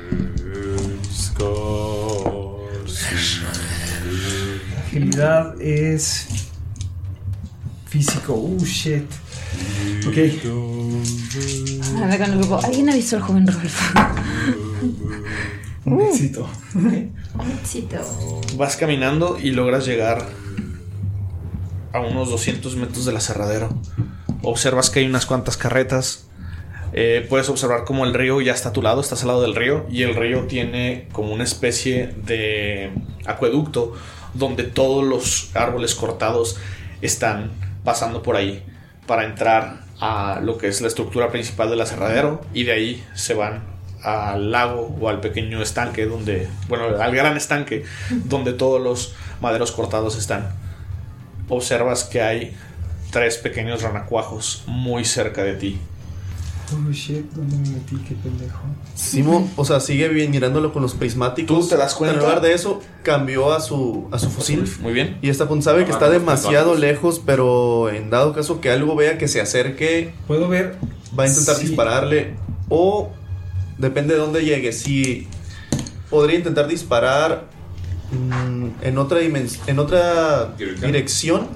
[4.87, 6.27] Agilidad es
[7.87, 8.35] físico.
[8.35, 9.05] Uh, shit.
[10.07, 10.17] Ok.
[12.03, 12.61] Anda con el grupo.
[12.65, 14.01] ¿Alguien ha visto al joven Rolfo?
[15.85, 16.49] Un éxito.
[17.63, 18.43] Éxito.
[18.57, 20.27] Vas caminando y logras llegar
[21.97, 23.69] a unos 200 metros del aserradero.
[24.43, 26.29] Observas que hay unas cuantas carretas.
[26.93, 29.55] Eh, puedes observar como el río ya está a tu lado, estás al lado del
[29.55, 32.93] río y el río tiene como una especie de
[33.27, 33.95] acueducto
[34.35, 36.57] donde todos los árboles cortados
[37.03, 37.51] están
[37.85, 38.63] pasando por ahí
[39.07, 43.35] para entrar a lo que es la estructura principal del aserradero y de ahí se
[43.35, 43.65] van
[44.03, 49.73] al lago o al pequeño estanque donde, bueno, al gran estanque donde todos los maderos
[49.73, 50.66] cortados están.
[51.49, 52.57] Observas que hay
[53.11, 55.79] tres pequeños ranacuajos muy cerca de ti.
[56.73, 57.95] Oh shit, ¿dónde me metí?
[58.09, 58.59] Qué pendejo.
[58.97, 61.61] Simo, o sea, sigue bien mirándolo con los prismáticos.
[61.61, 62.15] Tú te das cuenta.
[62.17, 64.69] En lugar de eso, cambió a su, a su fusil.
[64.81, 65.17] Muy bien.
[65.23, 68.97] Y esta punta sabe que Ah, está demasiado lejos, pero en dado caso que algo
[68.97, 70.77] vea que se acerque, Puedo ver.
[71.17, 71.69] va a intentar Sí.
[71.69, 72.35] dispararle.
[72.69, 73.11] O
[73.79, 74.73] depende de dónde llegue.
[74.73, 75.29] Si
[76.11, 77.45] podría intentar disparar
[78.11, 81.49] mm, en otra en otra Dirección.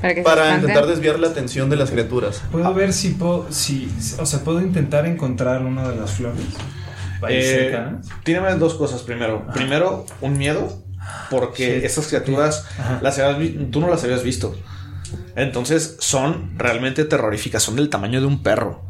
[0.00, 2.42] Para, para intentar desviar la atención de las criaturas.
[2.52, 3.46] Puedo ver si puedo.
[3.50, 6.42] Si, o sea, puedo intentar encontrar una de las flores.
[7.28, 7.74] Eh,
[8.22, 9.46] tírame dos cosas primero.
[9.54, 10.84] Primero, un miedo,
[11.30, 11.84] porque Shit.
[11.84, 12.66] estas criaturas
[13.00, 14.54] las habías tú no las habías visto.
[15.36, 18.82] Entonces son realmente terroríficas, son del tamaño de un perro.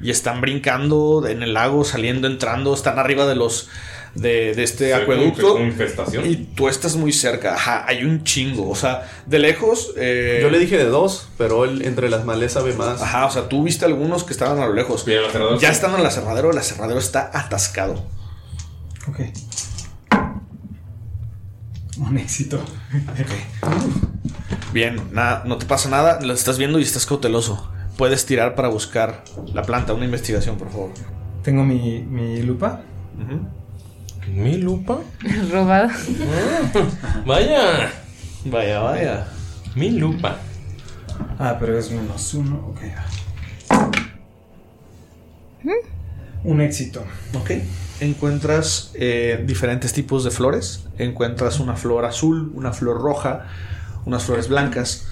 [0.00, 3.68] Y están brincando en el lago, saliendo, entrando, están arriba de los
[4.14, 5.54] de, de este Sí, acueducto.
[5.54, 6.26] una infestación.
[6.26, 7.54] Y tú estás muy cerca.
[7.54, 8.68] Ajá, hay un chingo.
[8.68, 9.92] O sea, de lejos.
[9.96, 13.00] eh, Yo le dije de dos, pero él entre las malezas ve más.
[13.00, 15.04] Ajá, o sea, tú viste algunos que estaban a lo lejos.
[15.06, 18.04] Y el aserradero Ya estando en el aserradero, el aserradero está atascado.
[19.08, 19.20] Ok.
[21.98, 22.60] Un éxito.
[24.72, 27.70] Bien, nada, no te pasa nada, lo estás viendo y estás cauteloso.
[27.98, 30.90] Puedes tirar para buscar la planta, una investigación, por favor.
[31.42, 32.80] Tengo mi, mi lupa.
[34.28, 35.00] ¿Mi lupa?
[35.50, 35.88] Robado.
[37.26, 37.92] Vaya.
[38.44, 39.26] Vaya, vaya.
[39.74, 40.38] Mi lupa.
[41.38, 42.68] Ah, pero es menos uno.
[42.68, 42.80] Ok.
[46.44, 47.04] Un éxito.
[47.34, 47.50] Ok.
[48.00, 50.86] Encuentras eh, diferentes tipos de flores.
[50.98, 53.46] Encuentras una flor azul, una flor roja,
[54.04, 55.06] unas flores blancas.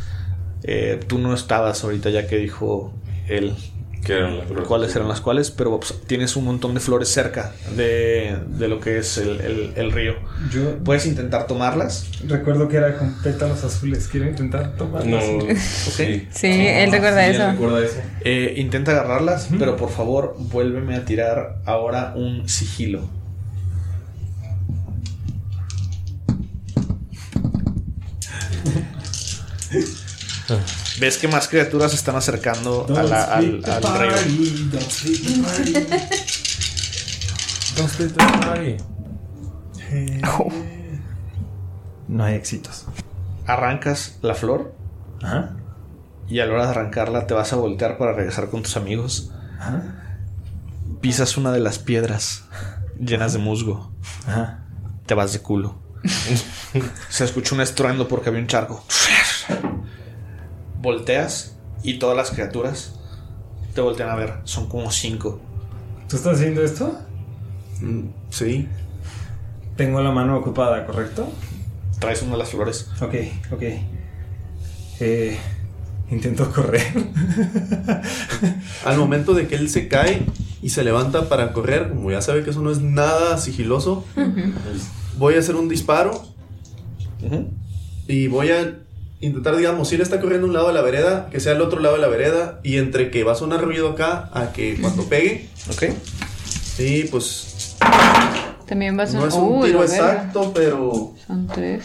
[0.62, 2.92] Eh, tú no estabas ahorita ya que dijo
[3.28, 4.66] él ¿Qué eran las flores?
[4.68, 8.80] cuáles eran las cuales, pero pues, tienes un montón de flores cerca de, de lo
[8.80, 10.14] que es el, el- el río.
[10.52, 12.06] Yo Puedes intentar tomarlas.
[12.26, 14.08] recuerdo que era con pétalos azules.
[14.08, 15.18] Quiero intentar tomarlo.
[15.20, 15.54] No.
[15.56, 16.26] Sí.
[16.30, 17.44] Sí, él recuerda Sí, eso.
[17.44, 18.00] él recuerda eso.
[18.24, 23.08] Eh, intenta agarrarlas, pero por favor vuélveme a tirar ahora un sigilo.
[31.00, 34.12] Ves que más criaturas se están acercando a la- al, al río.
[37.82, 38.76] Party.
[42.08, 42.84] No hay éxitos.
[43.46, 44.74] Arrancas la flor
[45.22, 45.56] Ajá.
[46.28, 49.30] y a la hora de arrancarla te vas a voltear para regresar con tus amigos.
[51.00, 52.44] Pisas una de las piedras
[52.98, 53.92] llenas de musgo.
[54.26, 54.64] Ajá.
[55.06, 55.78] Te vas de culo.
[57.08, 58.84] Se escucha un estruendo porque había un charco.
[60.80, 62.94] Volteas y todas las criaturas
[63.74, 64.34] te voltean a ver.
[64.44, 65.40] Son como cinco.
[66.08, 66.98] ¿Tú estás haciendo esto?
[67.80, 68.00] Mm,
[68.30, 68.68] Sí.
[69.76, 71.26] Tengo la mano ocupada, ¿correcto?
[71.98, 72.88] Traes una de las flores.
[73.00, 73.14] Ok,
[73.52, 73.62] ok.
[75.00, 75.38] Eh,
[76.10, 76.82] intento correr.
[78.84, 80.26] Al momento de que él se cae
[80.62, 84.04] y se levanta para correr, como ya sabe que eso no es nada sigiloso,
[85.16, 86.22] voy a hacer un disparo
[88.06, 88.78] y voy a
[89.20, 91.60] intentar, digamos, si él está corriendo a un lado de la vereda, que sea el
[91.60, 94.78] otro lado de la vereda, y entre que va a sonar ruido acá, a que
[94.80, 95.48] cuando pegue.
[95.70, 95.84] Ok.
[96.76, 97.76] Sí, pues
[98.66, 101.84] También va a ser no es un Uy, tiro exacto, pero Son tres.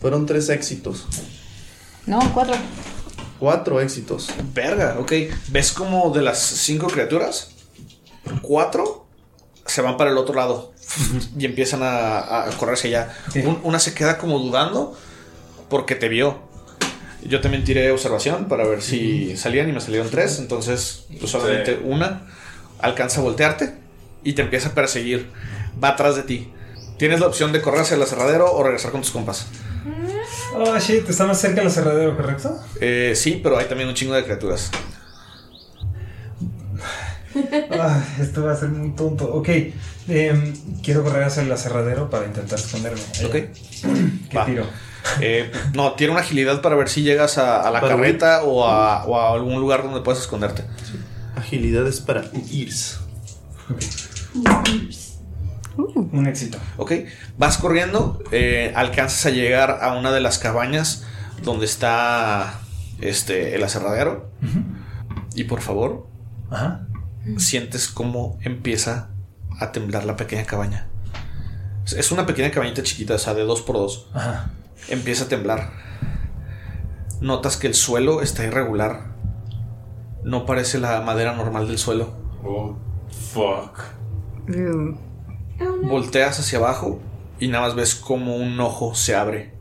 [0.00, 1.06] fueron tres éxitos.
[2.06, 2.54] No, cuatro.
[3.38, 4.28] Cuatro éxitos.
[4.54, 5.12] Verga, ok.
[5.48, 7.50] ¿Ves como de las cinco criaturas?
[8.42, 9.06] Cuatro
[9.66, 10.72] se van para el otro lado
[11.38, 12.88] y empiezan a, a correr hacia
[13.34, 13.46] allá.
[13.46, 14.96] Un- una se queda como dudando
[15.68, 16.48] porque te vio.
[17.26, 20.38] Yo también tiré observación para ver si salían y me salieron tres.
[20.38, 21.80] Entonces, pues solamente Sí.
[21.84, 22.22] una
[22.80, 23.74] alcanza a voltearte
[24.24, 25.28] y te empieza a perseguir.
[25.82, 26.50] Va atrás de ti.
[26.98, 29.46] Tienes la opción de correr hacia el aserradero o regresar con tus compas.
[30.54, 32.58] Oh, shit, está más cerca del aserradero, ¿correcto?
[32.80, 34.70] Eh, sí, pero hay también un chingo de criaturas.
[37.70, 39.24] Ah, esto va a ser muy tonto.
[39.32, 39.48] Ok,
[40.08, 40.52] em,
[40.82, 43.00] quiero correr hacia el aserradero para intentar esconderme.
[43.24, 43.32] Ok.
[44.28, 44.44] ¿Qué Va.
[44.46, 44.66] tiro?
[45.20, 48.66] Eh, no, tiene una agilidad para ver si llegas a, a la Para carreta o
[48.66, 50.64] a, o a algún lugar donde puedas esconderte.
[51.36, 52.96] Agilidad es para huirse.
[55.76, 56.58] Un éxito.
[56.76, 56.92] Ok,
[57.38, 61.04] vas corriendo, eh, alcanzas a llegar a una de las cabañas
[61.42, 62.60] donde está
[63.00, 64.30] este, el aserradero.
[65.34, 66.08] Y por favor,
[66.50, 66.86] Ajá.
[67.38, 69.10] sientes cómo empieza
[69.58, 70.88] a temblar la pequeña cabaña.
[71.86, 74.08] Es- Es una pequeña cabañita chiquita, o sea, de dos por dos.
[74.12, 74.50] Ajá.
[74.90, 75.70] Empieza a temblar.
[77.20, 79.14] Notas que el suelo está irregular.
[80.24, 82.12] No parece la madera normal del suelo.
[82.44, 82.76] Oh,
[83.32, 83.80] fuck.
[85.82, 87.00] Volteas hacia abajo
[87.38, 89.54] y nada más ves como un ojo se abre.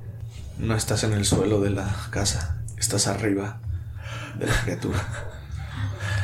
[0.57, 3.61] No estás en el suelo de la casa, estás arriba
[4.37, 4.99] de la criatura.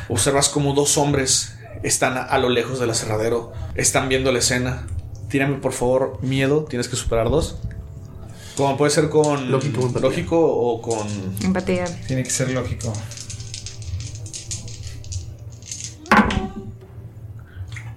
[0.08, 4.86] Observas como dos hombres están a, a lo lejos del aserradero, están viendo la escena.
[5.28, 7.60] Tírame por favor miedo, tienes que superar dos.
[8.56, 11.06] Como puede ser con Lógico lógico o con
[11.42, 11.84] Empatía.
[12.06, 12.92] Tiene que ser lógico.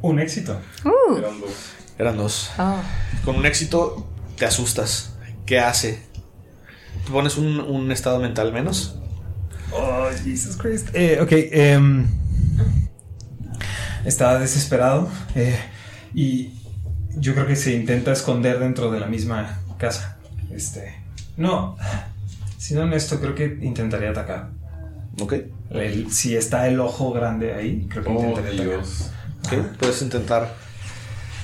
[0.02, 0.60] Un éxito.
[0.84, 1.18] Uh.
[1.18, 1.52] Eran dos.
[1.98, 2.52] eran dos.
[2.58, 2.76] Oh.
[3.24, 4.08] Con un éxito
[4.38, 5.14] te asustas.
[5.46, 6.02] ¿Qué hace?
[7.06, 9.00] ¿Te pones un, un estado mental menos?
[9.72, 10.90] Oh, Jesus Christ.
[10.94, 12.06] Eh, ok, em,
[14.06, 15.60] estaba desesperado eh,
[16.14, 16.54] y
[17.18, 20.19] yo creo que se intenta esconder dentro de la misma casa.
[20.52, 20.96] Este,
[21.38, 21.78] no,
[22.58, 24.50] siendo honesto, creo que intentaría atacar.
[25.22, 25.34] Ok.
[25.72, 29.78] El- si está el ojo grande ahí, creo que Oh, intentaría atacar.
[29.80, 30.54] Puedes intentar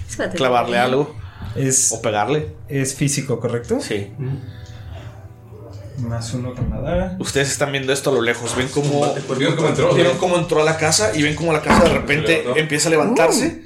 [0.10, 0.38] Espérate.
[0.38, 1.16] clavarle algo
[1.56, 2.56] Es, o pegarle.
[2.68, 3.80] es físico, ¿correcto?
[3.80, 4.12] Sí.
[6.00, 7.16] Más uno con la daga.
[7.20, 8.56] Ustedes están viendo esto a lo lejos.
[8.58, 9.94] Ven cómo, ¿Vieron cómo entró?
[9.94, 12.92] vieron cómo entró a la casa y ven cómo la casa de repente empieza a
[12.92, 13.64] levantarse.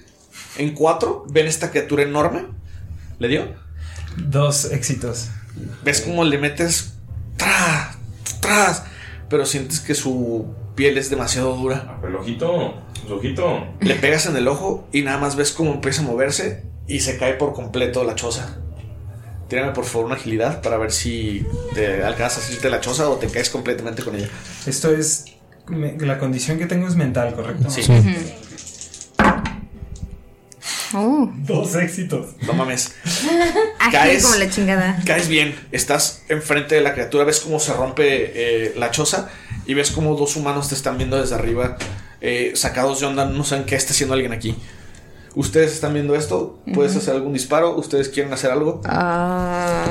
[0.57, 2.45] En cuatro, ven esta criatura enorme.
[3.17, 3.45] ¿Le dio?
[4.17, 5.29] Dos éxitos.
[5.83, 6.93] Ves cómo le metes
[7.37, 7.97] tras,
[8.39, 8.83] tras,
[9.29, 11.85] pero sientes que su piel es demasiado dura.
[11.87, 12.73] Ah, pero el ojito.
[13.05, 13.67] El ojito.
[13.81, 17.17] Le pegas en el ojo y nada más ves cómo empieza a moverse y se
[17.17, 18.57] cae por completo la choza.
[19.47, 23.15] Tírame por favor una agilidad para ver si te alcanzas a salirte la choza o
[23.15, 24.29] te caes completamente con ella.
[24.65, 25.25] Esto es.
[25.67, 27.69] me- la condición que tengo es mental, ¿correcto?
[27.69, 27.81] Sí.
[30.93, 31.29] Uh.
[31.45, 32.35] Dos éxitos.
[32.45, 32.93] No mames.
[33.91, 34.23] Caes.
[34.23, 34.99] como la chingada.
[35.05, 35.55] Caes bien.
[35.71, 37.23] Estás enfrente de la criatura.
[37.23, 39.29] Ves cómo se rompe eh, la choza
[39.65, 41.77] y ves cómo dos humanos te están viendo desde arriba,
[42.21, 43.25] eh, sacados de onda.
[43.25, 44.55] No saben qué está haciendo alguien aquí.
[45.35, 46.59] Ustedes están viendo esto.
[46.73, 47.75] ¿Puedes hacer algún disparo?
[47.75, 48.81] ¿Ustedes quieren hacer algo?
[48.85, 49.85] Ah.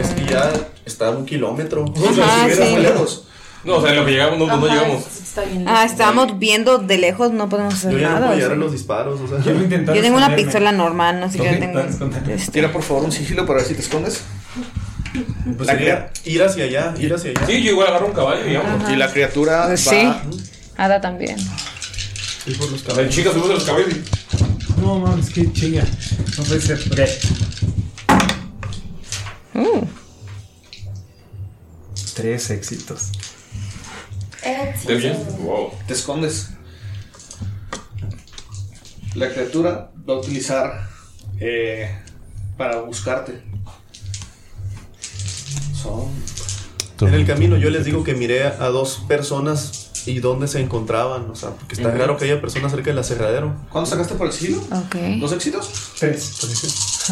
[0.00, 0.52] Es que ya
[0.84, 1.84] está a un kilómetro.
[1.96, 2.74] Ajá, Estuvieras sí.
[2.74, 3.28] muy lejos.
[3.64, 5.04] No, o sea, en lo que llegamos, no, no Ajá, llegamos.
[5.06, 5.64] Está bien.
[5.66, 8.26] Ah, estábamos viendo de lejos, no podemos hacer Yo ya no nada.
[8.26, 8.60] puedo o llegar a sea.
[8.64, 9.38] los disparos, o sea.
[9.38, 10.44] Quiero intentar Yo tengo una esconderme.
[10.52, 11.80] pistola normal, no sé Ok, qué tengo.
[11.80, 14.22] este, Tira por favor un sigilo para ver si te escondes.
[15.56, 17.46] Pues La sería ir hacia allá, ir hacia allá.
[17.46, 18.90] Sí, yo igual agarro un caballo y vámonos.
[18.90, 19.76] Y la criatura va.
[19.76, 20.08] Sí.
[20.76, 21.36] Ada también.
[22.46, 23.14] Ir por los O sea, caballos.
[23.14, 24.80] chicas, subimos a los caballos y.
[24.80, 25.84] No mames, qué chinga.
[26.36, 26.78] No puede ser.
[26.92, 27.00] Ok.
[29.54, 29.86] Uh.
[32.14, 33.10] Tres éxitos.
[34.86, 35.16] ¿De bien?
[35.40, 35.70] Wow.
[35.86, 36.50] Te escondes.
[39.14, 40.88] La criatura va a utilizar
[41.40, 41.90] eh,
[42.56, 43.42] para buscarte.
[45.74, 46.08] Son.
[47.00, 51.30] En el camino yo les digo que miré a dos personas y dónde se encontraban,
[51.30, 53.54] o sea, porque está raro que haya personas cerca del aserradero.
[53.70, 54.58] ¿Cuánto sacaste por el sigilo?
[54.58, 54.96] Ok.
[55.20, 55.92] ¿Dos éxitos?
[55.98, 57.10] Tres.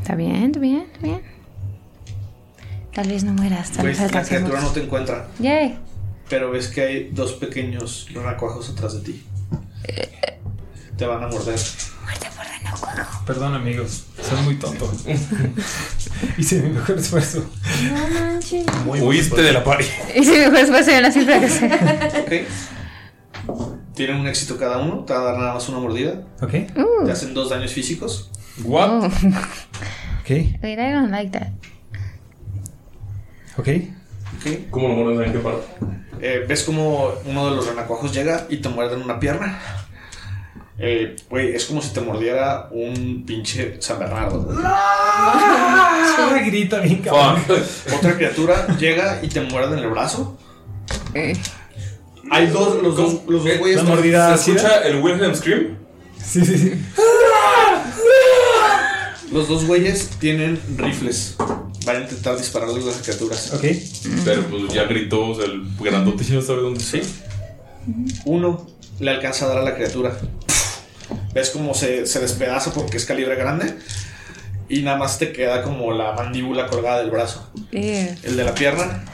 [0.00, 1.22] Está bien, está bien, está bien.
[2.92, 5.28] Tal vez no mueras, tal vez la criatura no te encuentra.
[5.38, 5.78] Yay.
[6.30, 9.22] Pero ves que hay dos pequeños racuajos atrás de ti.
[10.96, 11.58] Te van a morder.
[13.26, 14.04] Perdón, amigos.
[14.22, 14.90] Soy muy tonto.
[16.38, 17.44] Hice mi mejor esfuerzo.
[17.92, 18.64] No manches.
[18.86, 19.84] Huiste de la party.
[20.14, 22.46] Hice mi mejor esfuerzo en la cifra que sé.
[23.46, 23.62] Ok.
[23.94, 25.04] Tienen un éxito cada uno.
[25.04, 26.22] Te va a dar nada más una mordida.
[26.40, 26.52] Ok.
[27.04, 28.30] Te hacen dos daños físicos.
[28.62, 29.04] What?
[29.04, 30.28] Ok.
[30.62, 31.48] Wait, I don't like that.
[33.56, 33.68] Ok.
[34.36, 34.70] Ok.
[34.70, 35.66] ¿Cómo lo muerdes en qué parte?
[36.20, 39.58] Eh, ves como uno de los renacuajos llega y te muerde en una pierna.
[40.78, 44.48] Eh, Güey, es como si te mordiera un pinche San Bernardo.
[44.64, 47.42] Ah, grita bien cabrón.
[47.96, 50.38] Otra criatura llega y te muerde en el brazo.
[52.30, 53.76] Hay dos, los dos, los dos güeyes.
[53.78, 55.76] La mordida ¿Se escucha el Wilhelm Scream?
[56.22, 56.86] Sí, sí, sí.
[59.32, 61.36] Los dos güeyes tienen rifles.
[61.90, 63.52] Van a intentar dispararle a las criaturas.
[63.52, 63.64] Ok.
[64.24, 67.02] Pero pues ya gritó, o sea, el grandote ya no sabe dónde Sí.
[68.26, 68.64] Uno
[69.00, 70.16] le alcanza a dar a la criatura.
[71.34, 73.74] Ves como se, se despedaza porque es calibre grande.
[74.68, 77.50] Y nada más te queda como la mandíbula colgada del brazo.
[77.72, 79.04] El de la pierna.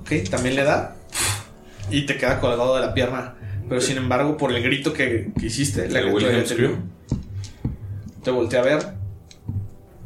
[0.00, 0.96] Ok, también le da.
[1.90, 3.34] Y te queda colgado de la pierna.
[3.68, 6.76] Pero sin embargo, por el grito que, que hiciste, la ¿El criatura ya te,
[8.24, 9.01] te voltea a ver.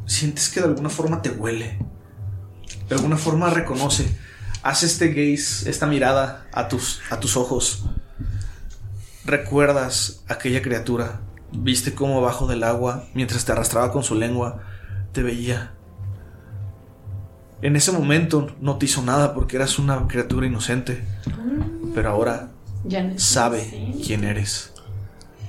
[0.07, 1.77] Sientes que de alguna forma te huele.
[2.89, 4.17] De alguna forma reconoce.
[4.63, 7.85] Hace este gaze, esta mirada a tus, a tus ojos.
[9.25, 11.21] Recuerdas aquella criatura.
[11.51, 14.63] Viste cómo abajo del agua, mientras te arrastraba con su lengua,
[15.11, 15.73] te veía.
[17.61, 21.03] En ese momento no te hizo nada porque eras una criatura inocente.
[21.93, 22.51] Pero ahora
[22.85, 24.73] Ya no es sabe quién eres.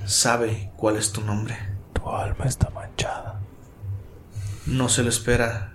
[0.05, 1.55] Sabe cuál es tu nombre.
[1.93, 3.28] Tu alma está manchada.
[4.69, 5.73] No se lo espera.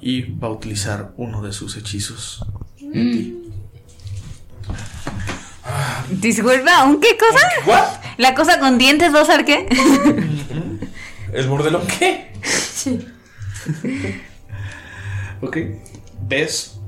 [0.00, 2.44] Y va a utilizar uno de sus hechizos.
[2.80, 3.34] en ti.
[6.10, 7.98] Disculpa, ¿un qué cosa?
[8.16, 9.66] ¿La cosa con dientes va a ser qué?
[11.32, 12.32] ¿El bordelón qué?
[12.42, 13.06] Sí.
[15.42, 15.58] Ok.
[16.22, 16.78] ¿Ves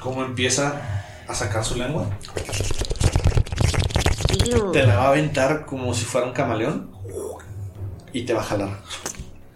[0.00, 0.80] cómo empieza
[1.28, 2.08] a sacar su lengua?
[4.72, 6.89] Te la va a aventar como si fuera un camaleón.
[8.12, 8.82] Y te va a jalar.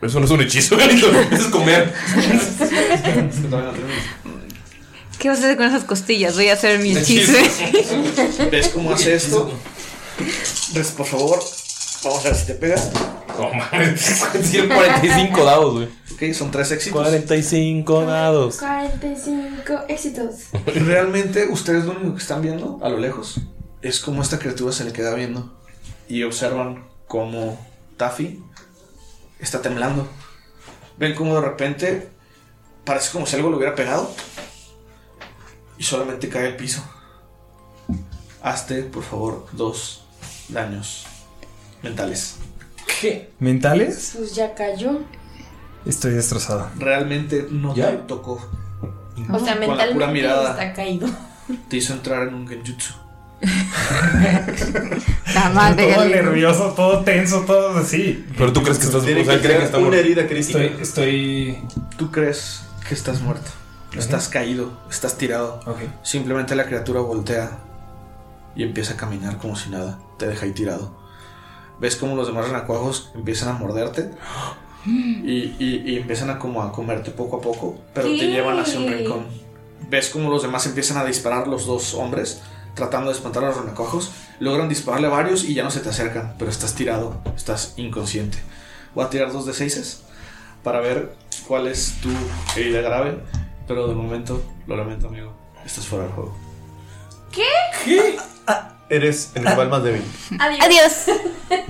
[0.03, 1.11] Eso no es un hechizo, Galito.
[1.11, 1.93] Eso es comer.
[5.19, 6.35] ¿Qué vas a hacer con esas costillas?
[6.35, 7.33] Voy a hacer mi hechizo.
[8.51, 9.51] ¿Ves cómo hace esto?
[10.75, 11.43] Res, por favor,
[12.05, 12.77] vamos a ver si te pega.
[13.39, 14.25] No mames.
[14.51, 15.89] Tiene 45 dados, güey.
[16.13, 17.01] Ok, son tres éxitos.
[17.01, 18.59] 45 dados.
[18.59, 20.35] 45 éxitos.
[20.67, 23.41] Realmente, ustedes lo único que están viendo a lo lejos
[23.83, 25.59] es como esta criatura se le queda viendo.
[26.09, 27.59] Y observan cómo
[27.97, 28.43] Taffy
[29.39, 30.09] está temblando.
[30.97, 32.09] Ven como de repente
[32.85, 34.13] parece como si algo le hubiera pegado.
[35.79, 36.83] Y solamente cae al piso.
[38.43, 40.05] Hazte, por favor, dos
[40.49, 41.07] daños
[41.83, 42.37] mentales.
[43.01, 43.33] ¿Qué?
[43.39, 44.13] ¿Mentales?
[44.17, 45.01] Pues ya cayó.
[45.87, 46.71] Estoy destrozado.
[46.77, 47.91] Realmente no ¿Ya?
[47.91, 48.35] te tocó.
[49.31, 50.51] O sea, Con la pura mentalmente mirada.
[50.51, 51.09] está caído.
[51.69, 52.95] Te hizo entrar en un genjutsu.
[55.95, 58.25] Todo nervioso, todo tenso, todo así.
[58.37, 59.03] Pero tú crees que estás.
[59.03, 60.05] O Tiene sea, que cree que ser está una muerto.
[60.07, 60.23] herida.
[60.23, 61.59] Estoy, estoy.
[61.97, 63.51] Tú crees que estás muerto.
[63.97, 65.61] Estás caído, estás tirado.
[66.03, 67.59] Simplemente la criatura voltea
[68.57, 69.99] y empieza a caminar como si nada.
[70.19, 70.97] Te deja ahí tirado.
[71.81, 74.11] Ves como los demás renacuajos empiezan a morderte
[74.87, 78.79] y, y- y empiezan a como a comerte poco a poco, pero te llevan hacia
[78.81, 79.27] un rincón.
[79.91, 82.43] Ves como los demás empiezan a disparar los dos hombres,
[82.75, 84.13] tratando de espantar a los renacuajos.
[84.41, 88.39] Logran dispararle a varios y ya no se te acercan, pero estás tirado, estás inconsciente.
[88.95, 90.03] Voy a tirar dos de seises
[90.63, 91.15] para ver
[91.47, 92.11] cuál es tu
[92.57, 93.19] herida grave,
[93.67, 95.33] pero de momento, lo lamento amigo,
[95.65, 96.37] estás fuera del juego.
[97.33, 98.17] ¿Qué?
[98.89, 100.03] Eres el rival más débil.
[100.39, 100.65] Adiós.
[100.65, 100.93] Adiós.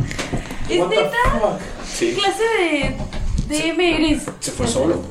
[0.69, 1.59] ¿Es neta?
[1.99, 2.97] ¿Qué clase
[3.49, 4.23] de DM eres?
[4.41, 5.03] se fue solo.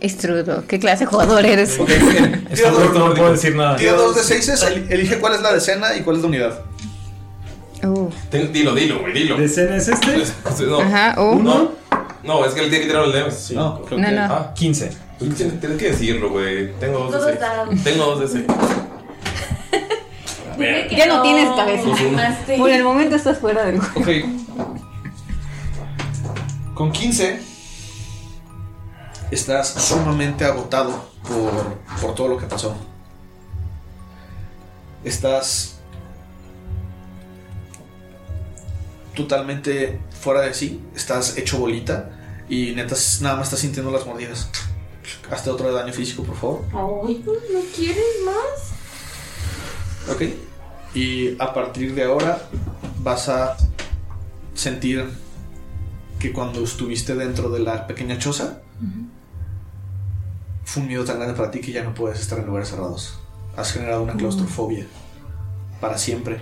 [0.00, 1.78] Estrudo, ¿qué clase de jugador eres?
[2.50, 3.76] Está muerto, no puedo decir nada.
[3.76, 6.60] Tira dos de seises, el- elige cuál es la decena y cuál es la unidad.
[7.82, 9.36] Uh, Ten- Dilo, dilo, güey, dilo.
[9.36, 10.22] ¿De escena es este?
[10.66, 10.80] No.
[10.80, 11.42] Ajá, uh.
[11.42, 11.72] No.
[12.22, 13.10] No, es que él tiene que tirar el.
[13.54, 14.22] No, creo No, que- no.
[14.22, 14.90] Ah, 15.
[15.18, 16.72] pues tienes, tienes que decirlo, güey.
[16.78, 17.40] Tengo dos de Todos seis.
[17.40, 17.82] dados.
[17.84, 18.44] Tengo dos de seis.
[20.58, 21.84] Dime que Ya no tienes cabeza.
[22.58, 24.00] Por el momento estás fuera del juego.
[24.00, 24.08] Ok.
[26.74, 27.40] Con 15
[29.30, 32.76] estás sumamente agotado por, por todo lo que pasó.
[35.04, 35.76] Estás
[39.14, 42.10] totalmente fuera de sí, estás hecho bolita
[42.48, 44.48] y neta nada más estás sintiendo las mordidas.
[45.30, 46.64] Hazte otro de daño físico, por favor.
[47.06, 48.70] Ay, ¿no quieres más?
[50.14, 50.22] Ok.
[50.94, 52.42] Y a partir de ahora
[52.98, 53.56] vas a
[54.54, 55.08] sentir
[56.18, 58.60] que cuando estuviste dentro de la pequeña choza,
[60.70, 63.18] fue un miedo tan grande para ti que ya no puedes estar en lugares cerrados.
[63.56, 64.86] Has generado una claustrofobia
[65.80, 66.40] para siempre.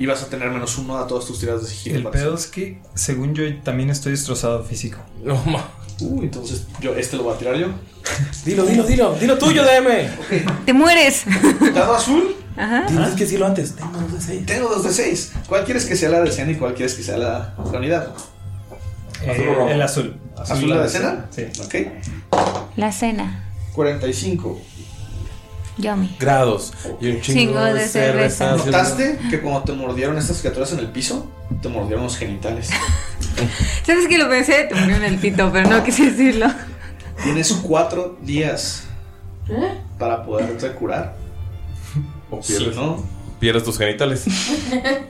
[0.00, 1.96] Y vas a tener menos uno a todas tus tiradas de sigilo.
[1.98, 4.98] El para pedo es que, según yo, también estoy destrozado físico.
[5.22, 5.64] No, ma.
[6.00, 7.68] Uy, entonces yo este lo voy a tirar yo.
[8.44, 9.14] Dilo, dilo, dilo.
[9.14, 10.64] Dilo tuyo, DM.
[10.66, 11.22] ¡Te mueres!
[11.72, 12.34] Dado azul.
[12.56, 12.86] Ajá.
[12.88, 13.76] Tienes que decirlo antes.
[13.76, 14.46] Tengo dos de seis.
[14.46, 15.32] Tengo dos de seis.
[15.48, 18.12] ¿Cuál quieres que sea la decena y cuál quieres que sea la, la unidad?
[19.22, 19.68] Eh, o rojo?
[19.68, 20.16] el azul.
[20.36, 21.26] ¿Azul la decena?
[21.30, 21.44] Sí.
[21.62, 21.74] Ok.
[22.74, 23.51] La cena.
[23.74, 24.60] 45.
[25.78, 26.16] Yummy.
[26.20, 26.72] Grados.
[27.00, 28.56] Y un chingo, Chingo de cerveza.
[28.56, 31.30] ¿Notaste que cuando te mordieron estas criaturas en el piso,
[31.62, 32.70] te mordieron los genitales?
[33.86, 34.64] ¿Sabes que lo pensé?
[34.64, 36.46] Te murió en el pito, pero no quise decirlo.
[37.22, 38.84] Tienes cuatro días
[39.98, 41.14] para poderte curar.
[42.30, 43.04] O Si pierdes, no,
[43.38, 44.24] pierdes tus genitales.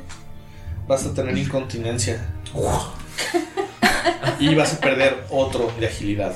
[0.87, 2.29] vas a tener incontinencia.
[4.39, 6.35] y vas a perder otro de agilidad.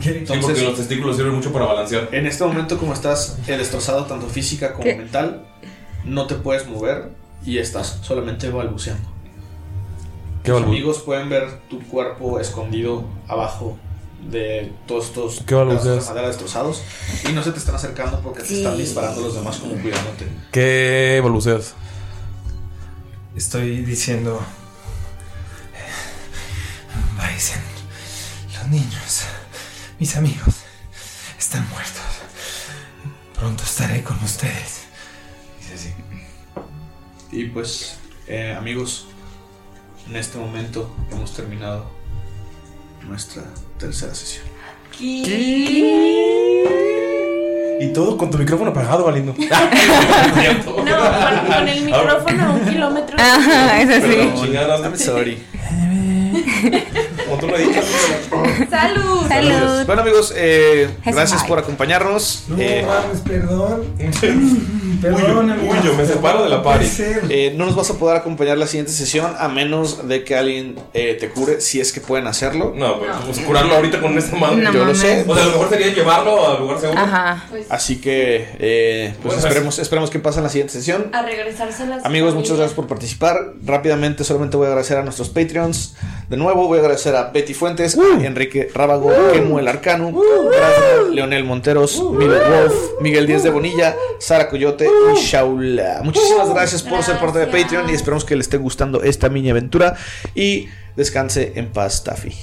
[0.00, 2.08] Sí, porque los testículos sirven mucho para balancear.
[2.12, 4.94] En este momento, como estás eh, destrozado tanto física como ¿Qué?
[4.96, 5.44] mental,
[6.04, 7.10] no te puedes mover
[7.44, 9.08] y estás solamente balbuceando.
[10.44, 13.76] ¿Qué Tus balbu- amigos pueden ver tu cuerpo escondido abajo
[14.30, 16.80] de todos estos ¿Qué de madera destrozados
[17.28, 20.28] y no se te están acercando porque te están disparando los demás como cuidándote.
[20.52, 21.74] ¿Qué balbuceas?
[23.34, 24.40] Estoy diciendo.
[27.16, 27.60] Bison,
[28.54, 29.24] los niños,
[30.02, 30.64] mis amigos,
[31.38, 32.02] están muertos.
[33.38, 34.86] Pronto estaré con ustedes.
[35.60, 35.94] Dice así.
[37.30, 39.06] Y pues, eh, amigos,
[40.08, 41.88] en este momento hemos terminado
[43.06, 43.44] nuestra
[43.78, 44.44] tercera sesión.
[44.98, 45.22] Y
[47.94, 49.36] todo con tu micrófono apagado, Valindo.
[49.38, 49.46] No,
[50.74, 50.84] con,
[51.46, 53.16] con el micrófono a un kilómetro.
[53.20, 54.32] Ajá, eso sí.
[54.34, 55.38] Chingadas, I'm sorry.
[57.32, 57.86] Como tú lo dices.
[58.68, 59.26] ¡Salud!
[59.26, 59.86] Salud.
[59.86, 62.44] Bueno amigos, eh, gracias por acompañarnos.
[62.58, 63.86] Eh, mames, perdón.
[65.02, 65.72] Perdón, amigo.
[65.72, 66.86] Huyo, me separo de la party.
[67.28, 70.76] eh, no nos vas a poder acompañar la siguiente sesión a menos de que alguien
[70.94, 72.72] eh, te cure, si es que pueden hacerlo.
[72.76, 74.58] No, pues, curarlo ahorita con esta madre.
[74.58, 75.24] No Yo lo sé.
[75.26, 77.00] O sea, a lo mejor sería llevarlo al lugar seguro.
[77.00, 77.44] Ajá.
[77.50, 81.10] Pues Así que, eh, pues Bueno, esperemos, esperemos que pase en la siguiente sesión.
[81.12, 83.54] a regresarse a las Amigos, muchas gracias por participar.
[83.64, 85.94] Rápidamente, solamente voy a agradecer a nuestros Patreons.
[86.28, 91.08] De nuevo, voy a agradecer a Betty Fuentes, a Enrique Rábago, Kemu el Arcano, gracias,
[91.12, 96.00] Leonel Monteros, Milo Wolf, Miguel Díaz de Bonilla, Sara Coyote y Shaula.
[96.02, 97.46] Muchísimas gracias por ser parte de.
[97.46, 99.94] Patreon y esperamos que les esté gustando esta mini aventura.
[100.34, 102.34] Y descanse en paz, Taffy.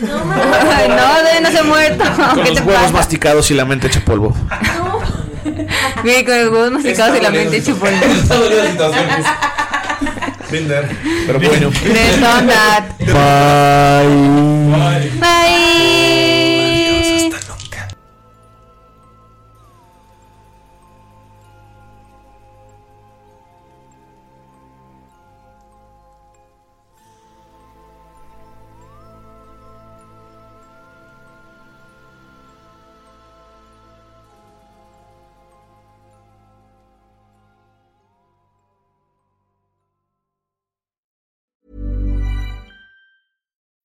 [0.00, 2.04] No, no, no se ha muerto.
[2.34, 2.92] Con ¿Qué los huevos pasa?
[2.92, 4.32] masticados y la mente hecha polvo.
[6.04, 7.96] Bien, con los huevos masticados y la mente hecho polvo.
[10.54, 10.88] Binder.
[11.26, 11.72] Pero bueno.
[12.46, 12.84] That.
[13.00, 13.08] Bye.
[15.18, 15.73] Bye.